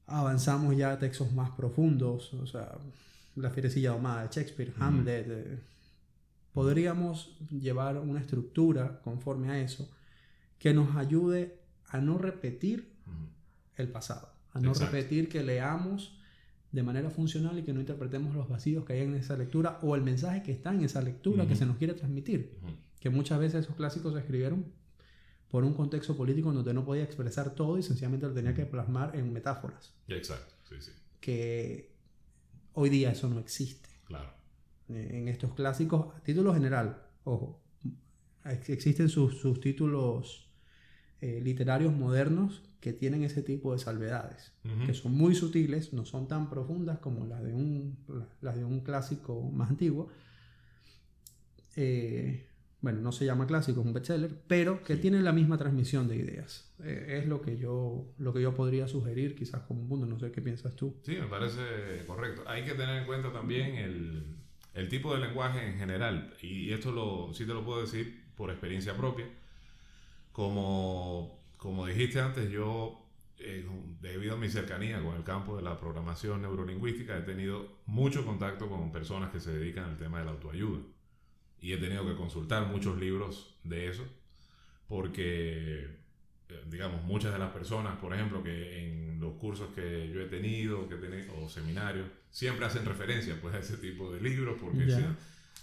[0.07, 2.79] avanzamos ya a textos más profundos, o sea,
[3.35, 5.27] La fierecilla domada de Shakespeare, Hamlet.
[5.29, 5.59] Eh,
[6.53, 9.89] podríamos llevar una estructura conforme a eso
[10.63, 11.59] que nos ayude
[11.89, 12.93] a no repetir
[13.75, 16.21] el pasado, a no repetir que leamos
[16.71, 19.97] de manera funcional y que no interpretemos los vacíos que hay en esa lectura o
[19.97, 22.61] el mensaje que está en esa lectura que se nos quiere transmitir.
[23.01, 24.67] Que muchas veces esos clásicos se escribieron
[25.51, 29.17] por un contexto político donde no podía expresar todo y sencillamente lo tenía que plasmar
[29.17, 29.93] en metáforas.
[30.07, 30.93] Exacto, sí, sí.
[31.21, 31.91] Que
[32.75, 33.89] hoy día eso no existe.
[34.05, 34.31] Claro.
[34.91, 37.61] Eh, en estos clásicos, a título general, ojo,
[38.45, 40.52] existen sus, títulos
[41.23, 44.53] eh, literarios modernos que tienen ese tipo de salvedades,
[44.85, 47.97] que son muy sutiles, no son tan profundas como las de un,
[48.41, 50.09] las de un clásico más antiguo.
[51.77, 52.49] Eh,
[52.81, 56.17] bueno, no se llama clásico, es un bestseller, pero que tiene la misma transmisión de
[56.17, 56.75] ideas.
[56.83, 60.19] Eh, es lo que, yo, lo que yo podría sugerir, quizás como un mundo, no
[60.19, 60.97] sé qué piensas tú.
[61.05, 62.43] Sí, me parece correcto.
[62.49, 64.39] Hay que tener en cuenta también el,
[64.75, 68.51] el tipo de lenguaje en general, y esto lo, sí te lo puedo decir por
[68.51, 69.27] experiencia propia.
[70.33, 73.03] Como, como dijiste antes, yo
[73.39, 73.67] eh,
[74.01, 78.69] debido a mi cercanía con el campo de la programación neurolingüística, he tenido mucho contacto
[78.69, 80.81] con personas que se dedican al tema de la autoayuda.
[81.61, 84.05] Y he tenido que consultar muchos libros de eso,
[84.89, 85.89] porque,
[86.49, 90.27] eh, digamos, muchas de las personas, por ejemplo, que en los cursos que yo he
[90.27, 90.95] tenido que
[91.37, 94.87] o seminarios, siempre hacen referencia pues, a ese tipo de libros, porque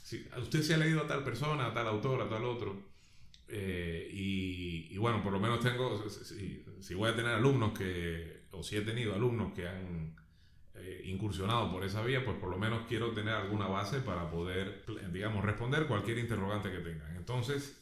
[0.03, 2.81] si, usted se ha leído a tal persona, a tal autor, a tal otro,
[3.51, 8.77] eh, y, bueno, por lo menos tengo, si, voy a tener alumnos que, o si
[8.77, 10.15] he tenido alumnos que han
[10.75, 14.83] eh, incursionado por esa vía, pues por lo menos quiero tener alguna base para poder,
[15.11, 17.15] digamos, responder cualquier interrogante que tengan.
[17.15, 17.81] Entonces,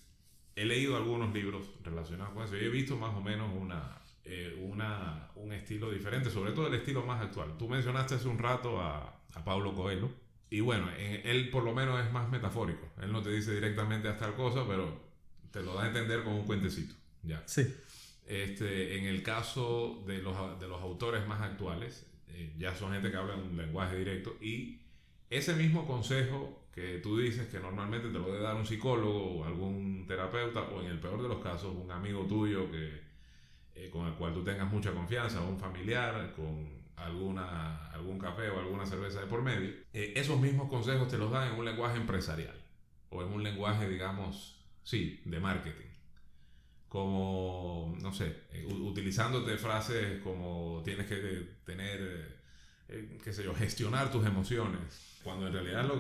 [0.55, 4.57] he leído algunos libros relacionados con eso y he visto más o menos una, eh,
[4.63, 7.57] una, un estilo diferente, sobre todo el estilo más actual.
[7.57, 10.09] Tú mencionaste hace un rato a, a Pablo Coelho.
[10.49, 12.87] Y bueno, él por lo menos es más metafórico.
[13.01, 15.06] Él no te dice directamente hasta tal cosa, pero
[15.51, 16.95] te lo da a entender con un cuentecito.
[17.23, 17.41] ¿ya?
[17.45, 17.73] Sí.
[18.25, 23.09] Este, en el caso de los, de los autores más actuales, eh, ya son gente
[23.09, 24.81] que habla un lenguaje directo y
[25.29, 29.45] ese mismo consejo que tú dices que normalmente te lo debe dar un psicólogo o
[29.45, 33.01] algún terapeuta o en el peor de los casos un amigo tuyo que,
[33.75, 38.49] eh, con el cual tú tengas mucha confianza o un familiar con alguna, algún café
[38.49, 41.65] o alguna cerveza de por medio, eh, esos mismos consejos te los dan en un
[41.65, 42.55] lenguaje empresarial
[43.09, 44.56] o en un lenguaje, digamos,
[44.87, 45.89] Sí, de marketing.
[46.87, 52.35] Como, no sé, eh, utilizándote frases como tienes que tener, eh,
[52.87, 55.19] eh, qué sé yo, gestionar tus emociones.
[55.25, 55.97] Cuando en realidad lo,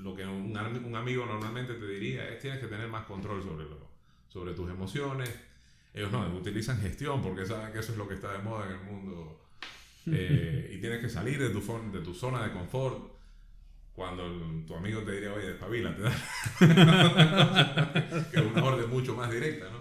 [0.00, 3.64] lo que un, un, amigo normalmente te diría es tienes que tener más control sobre,
[3.64, 3.90] lo,
[4.28, 5.28] sobre tus emociones.
[5.92, 8.72] Ellos no, utilizan gestión porque saben que eso es lo que está de moda en
[8.74, 9.40] el mundo.
[10.06, 11.60] y tienes que salir de tu,
[11.90, 13.09] de tu zona de confort
[13.94, 14.24] cuando
[14.66, 16.02] tu amigo te diría, oye, despabilate,
[18.30, 19.80] que es una orden mucho más directa, ¿no?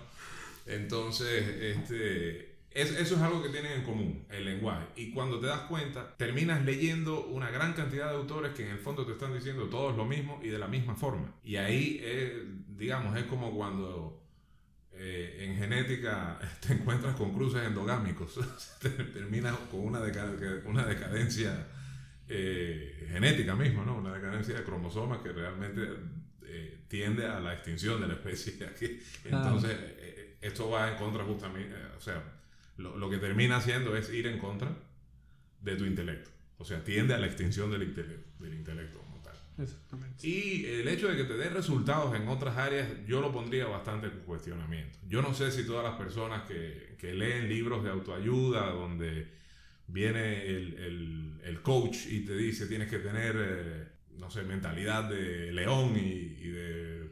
[0.65, 4.85] Entonces, este, eso es algo que tienen en común, el lenguaje.
[4.95, 8.79] Y cuando te das cuenta, terminas leyendo una gran cantidad de autores que en el
[8.79, 11.33] fondo te están diciendo todos lo mismo y de la misma forma.
[11.43, 12.03] Y ahí,
[12.67, 14.21] digamos, es como cuando
[14.93, 18.39] eh, en genética te encuentras con cruces endogámicos.
[18.81, 20.01] terminas con una,
[20.65, 21.67] una decadencia
[22.31, 23.97] eh, genética misma, ¿no?
[23.97, 25.81] Una decadencia de cromosomas que realmente
[26.45, 28.99] eh, tiende a la extinción de la especie aquí.
[29.25, 32.23] Entonces, eh, esto va en contra justamente, o sea,
[32.77, 34.71] lo, que termina haciendo es ir en contra
[35.59, 36.29] de tu intelecto.
[36.59, 39.35] O sea, tiende a la extinción del intelecto, del intelecto como tal.
[39.57, 40.27] Exactamente.
[40.27, 44.07] Y el hecho de que te dé resultados en otras áreas, yo lo pondría bastante
[44.07, 44.99] en cuestionamiento.
[45.07, 49.38] Yo no sé si todas las personas que, que leen libros de autoayuda, donde
[49.91, 53.87] viene el, el, coach y te dice tienes que tener, eh,
[54.17, 57.09] no sé, mentalidad de león y, de,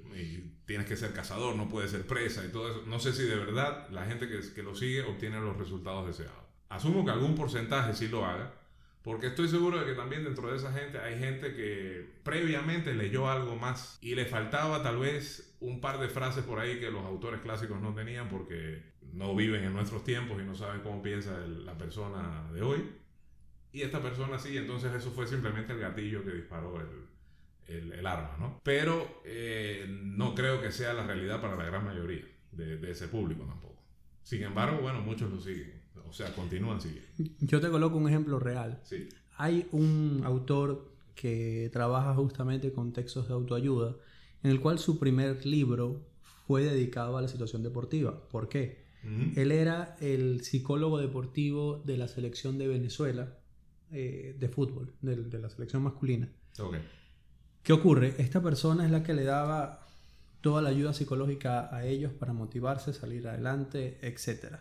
[0.66, 2.84] tienes que ser cazador, no puedes ser presa y todo eso.
[2.88, 6.44] No sé si de verdad la gente que, que lo sigue obtiene los resultados deseados.
[6.70, 8.54] Asumo que algún porcentaje sí lo haga,
[9.02, 13.30] porque estoy seguro de que también dentro de esa gente hay gente que previamente leyó
[13.30, 17.06] algo más y le faltaba tal vez un par de frases por ahí que los
[17.06, 18.84] autores clásicos no tenían porque
[19.18, 22.84] no viven en nuestros tiempos y no saben cómo piensa la persona de hoy.
[23.74, 26.80] Y esta persona sí, entonces eso fue simplemente el gatillo que disparó
[27.68, 28.62] el, el, arma, ¿no?
[28.64, 33.08] Pero eh, no creo que sea la realidad para la gran mayoría de, de ese
[33.08, 33.84] público tampoco.
[34.24, 35.82] Sin embargo, bueno, muchos lo siguen.
[36.08, 37.10] O sea, continúan siguiendo.
[37.40, 38.80] Yo te coloco un ejemplo real.
[38.84, 39.10] Sí.
[39.36, 43.96] Hay un autor que trabaja justamente con textos de autoayuda,
[44.44, 46.06] en el cual su primer libro
[46.46, 48.28] fue dedicado a la situación deportiva.
[48.30, 48.87] ¿Por qué?
[49.36, 53.38] Él era el psicólogo deportivo de la selección de Venezuela
[53.92, 56.30] eh, de fútbol, de, la selección masculina.
[56.60, 56.82] Okay.
[57.64, 58.16] ¿Qué ocurre?
[58.18, 59.88] Esta persona es la que le daba
[60.42, 64.58] toda la ayuda psicológica a ellos para motivarse, salir adelante, etc.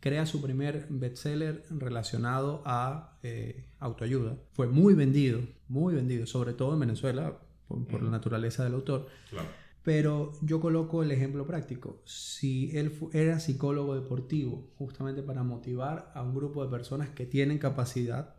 [0.00, 4.36] Crea su primer bestseller relacionado a eh, autoayuda.
[4.52, 7.38] Fue muy vendido, muy vendido, sobre todo en Venezuela,
[7.68, 9.08] por, la naturaleza del autor.
[9.30, 9.48] Claro.
[9.86, 12.02] Pero yo coloco el ejemplo práctico.
[12.04, 17.58] Si él era psicólogo deportivo, justamente para motivar a un grupo de personas que tienen
[17.58, 18.34] capacidad,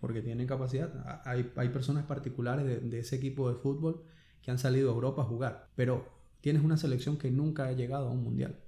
[0.00, 4.02] porque tienen capacidad, hay, hay personas particulares de, de, ese equipo de fútbol
[4.42, 6.08] que han salido a Europa a jugar, pero
[6.40, 8.58] tienes una selección que nunca ha llegado a un mundial.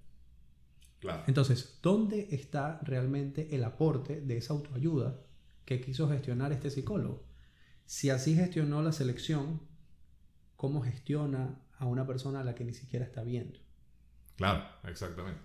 [1.00, 1.24] Claro.
[1.26, 5.24] Entonces, ¿dónde está realmente el aporte de esa autoayuda
[5.64, 7.24] que quiso gestionar este psicólogo?
[7.84, 9.60] Si así gestionó la selección,
[10.54, 13.58] ¿cómo gestiona a una persona a la que ni siquiera está viendo.
[14.36, 15.40] Claro, exactamente.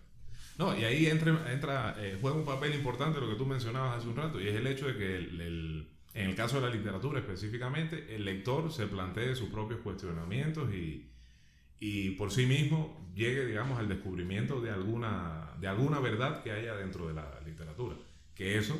[0.58, 4.08] No, y ahí entra, entra eh, juega un papel importante lo que tú mencionabas hace
[4.08, 7.20] un rato, y es el hecho de que el, en el caso de la literatura
[7.20, 11.10] específicamente, el lector se plantee sus propios cuestionamientos y,
[11.80, 16.76] y por sí mismo llegue, digamos, al descubrimiento de alguna, de alguna verdad que haya
[16.76, 17.96] dentro de la literatura.
[18.34, 18.78] Que eso,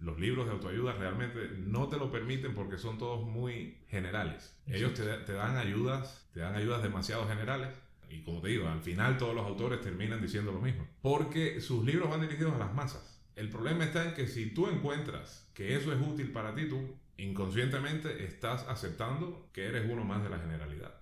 [0.00, 4.56] los libros de autoayuda realmente no te lo permiten porque son todos muy generales.
[4.66, 7.70] Ellos te, te dan ayudas, te dan ayudas demasiado generales
[8.10, 10.86] y como te digo, al final todos los autores terminan diciendo lo mismo.
[11.00, 13.20] Porque sus libros van dirigidos a las masas.
[13.36, 16.96] El problema está en que si tú encuentras que eso es útil para ti, tú
[17.16, 20.99] inconscientemente estás aceptando que eres uno más de la generalidad.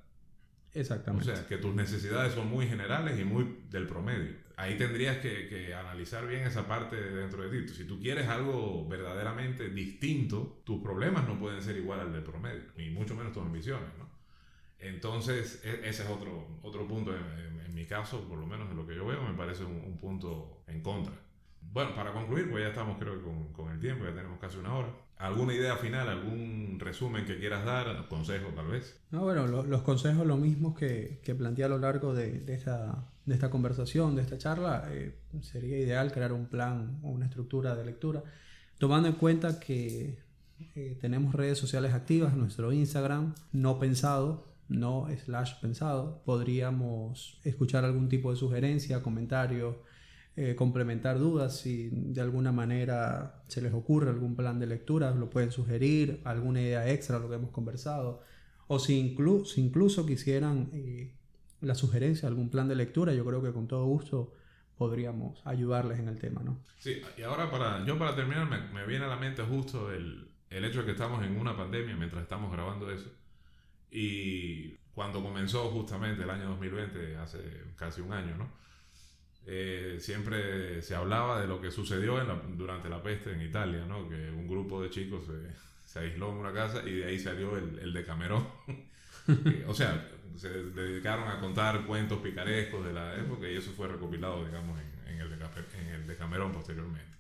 [0.75, 1.31] Exactamente.
[1.31, 4.33] O sea, que tus necesidades son muy generales y muy del promedio.
[4.57, 7.73] Ahí tendrías que, que, analizar bien esa parte dentro de ti.
[7.73, 12.63] Si tú quieres algo verdaderamente distinto, tus problemas no pueden ser igual al del promedio,
[12.77, 14.09] ni mucho menos tus ambiciones, ¿no?
[14.81, 18.85] Entonces, e, ese es otro, otro punto, en, mi caso, por lo menos de lo
[18.85, 21.15] que yo veo, me parece un, punto en contra.
[21.73, 24.59] Bueno, para concluir, pues ya estamos creo que con, con, el tiempo, ya tenemos casi
[24.59, 24.89] una hora.
[25.19, 29.01] ¿Alguna idea final, algún resumen que quieras dar, consejo tal vez?
[29.11, 33.05] No, bueno, los consejos los mismos que, que planteé a lo largo de, de, esta,
[33.27, 37.75] de esta conversación, de esta charla, eh, sería ideal crear un plan o una estructura
[37.75, 38.23] de lectura,
[38.79, 40.19] tomando en cuenta que
[40.75, 48.09] eh, tenemos redes sociales activas, nuestro Instagram, no pensado, no slash pensado, podríamos escuchar algún
[48.09, 49.83] tipo de sugerencia, comentario,
[50.41, 55.29] eh, complementar dudas, si de alguna manera se les ocurre algún plan de lectura, lo
[55.31, 58.23] pueden sugerir, alguna idea extra, lo que hemos conversado,
[58.69, 61.13] o si, incluso quisieran eh,
[61.61, 64.33] la sugerencia, algún plan de lectura, yo creo que con todo gusto
[64.77, 66.61] podríamos ayudarles en el tema, ¿no?
[66.79, 70.31] Sí, y ahora para, yo para terminar me, me viene a la mente justo el,
[70.51, 73.11] el hecho de que estamos en una pandemia mientras estamos grabando eso.
[73.91, 77.39] Y cuando comenzó justamente el año 2020, hace
[77.75, 78.49] casi un año, ¿no?
[79.51, 82.23] Eh, siempre se hablaba de lo que sucedió
[82.55, 84.07] durante la peste en Italia, ¿no?
[84.07, 85.25] Que un grupo de chicos
[85.87, 88.47] se, aisló en una casa y de ahí salió el, el Decamerón.
[89.67, 94.45] o sea, se dedicaron a contar cuentos picarescos de la época y eso fue recopilado,
[94.45, 97.17] digamos, en, en el, en el Decamerón posteriormente.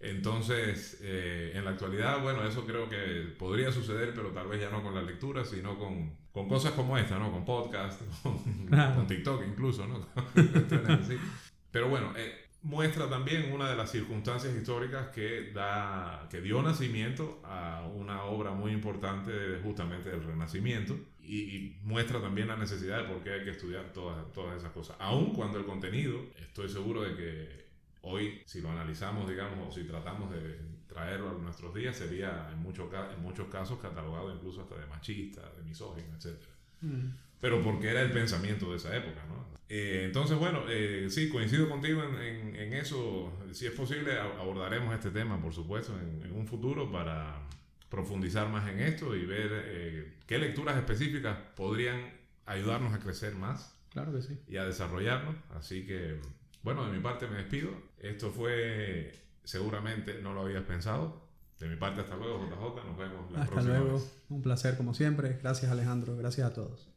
[0.00, 4.70] Entonces, eh, en la actualidad, bueno, eso creo que podría suceder, pero tal vez ya
[4.70, 7.32] no con la lectura, sino con, con cosas como esta, ¿no?
[7.32, 10.06] Con podcast, con, TikTok incluso, ¿no?
[11.70, 17.40] pero bueno, eh, muestra también una de las circunstancias históricas que, da, que dio nacimiento
[17.44, 23.22] a una obra muy importante justamente del Renacimiento y, muestra también la necesidad de por
[23.22, 24.96] qué hay que estudiar todas, todas esas cosas.
[24.98, 27.68] Aun cuando el contenido, estoy seguro de que
[28.02, 32.58] Hoy, si lo analizamos, digamos, o si tratamos de traerlo a nuestros días, sería en,
[32.60, 36.40] muchos en muchos casos catalogado incluso hasta de machista, de misógino, etc.
[36.80, 37.08] Mm.
[37.40, 39.46] Pero porque era el pensamiento de esa época, ¿no?
[39.68, 43.32] Eh, entonces, bueno, eh, sí, coincido contigo en, en, eso.
[43.52, 47.42] Si es posible, abordaremos este tema, por supuesto, en, un futuro para
[47.88, 52.12] profundizar más en esto y ver eh, qué lecturas específicas podrían
[52.46, 53.74] ayudarnos a crecer más.
[53.90, 54.38] Claro que sí.
[54.48, 55.36] Y a desarrollarnos.
[55.50, 56.18] Así que
[56.62, 57.70] bueno, de mi parte me despido.
[57.98, 59.12] Esto fue,
[59.44, 61.28] seguramente no lo habías pensado.
[61.58, 62.86] De mi parte, hasta luego, JJ.
[62.86, 63.74] Nos vemos la hasta próxima.
[63.74, 64.04] Hasta luego.
[64.28, 65.38] Un placer, como siempre.
[65.42, 66.16] Gracias, Alejandro.
[66.16, 66.88] Gracias a todos.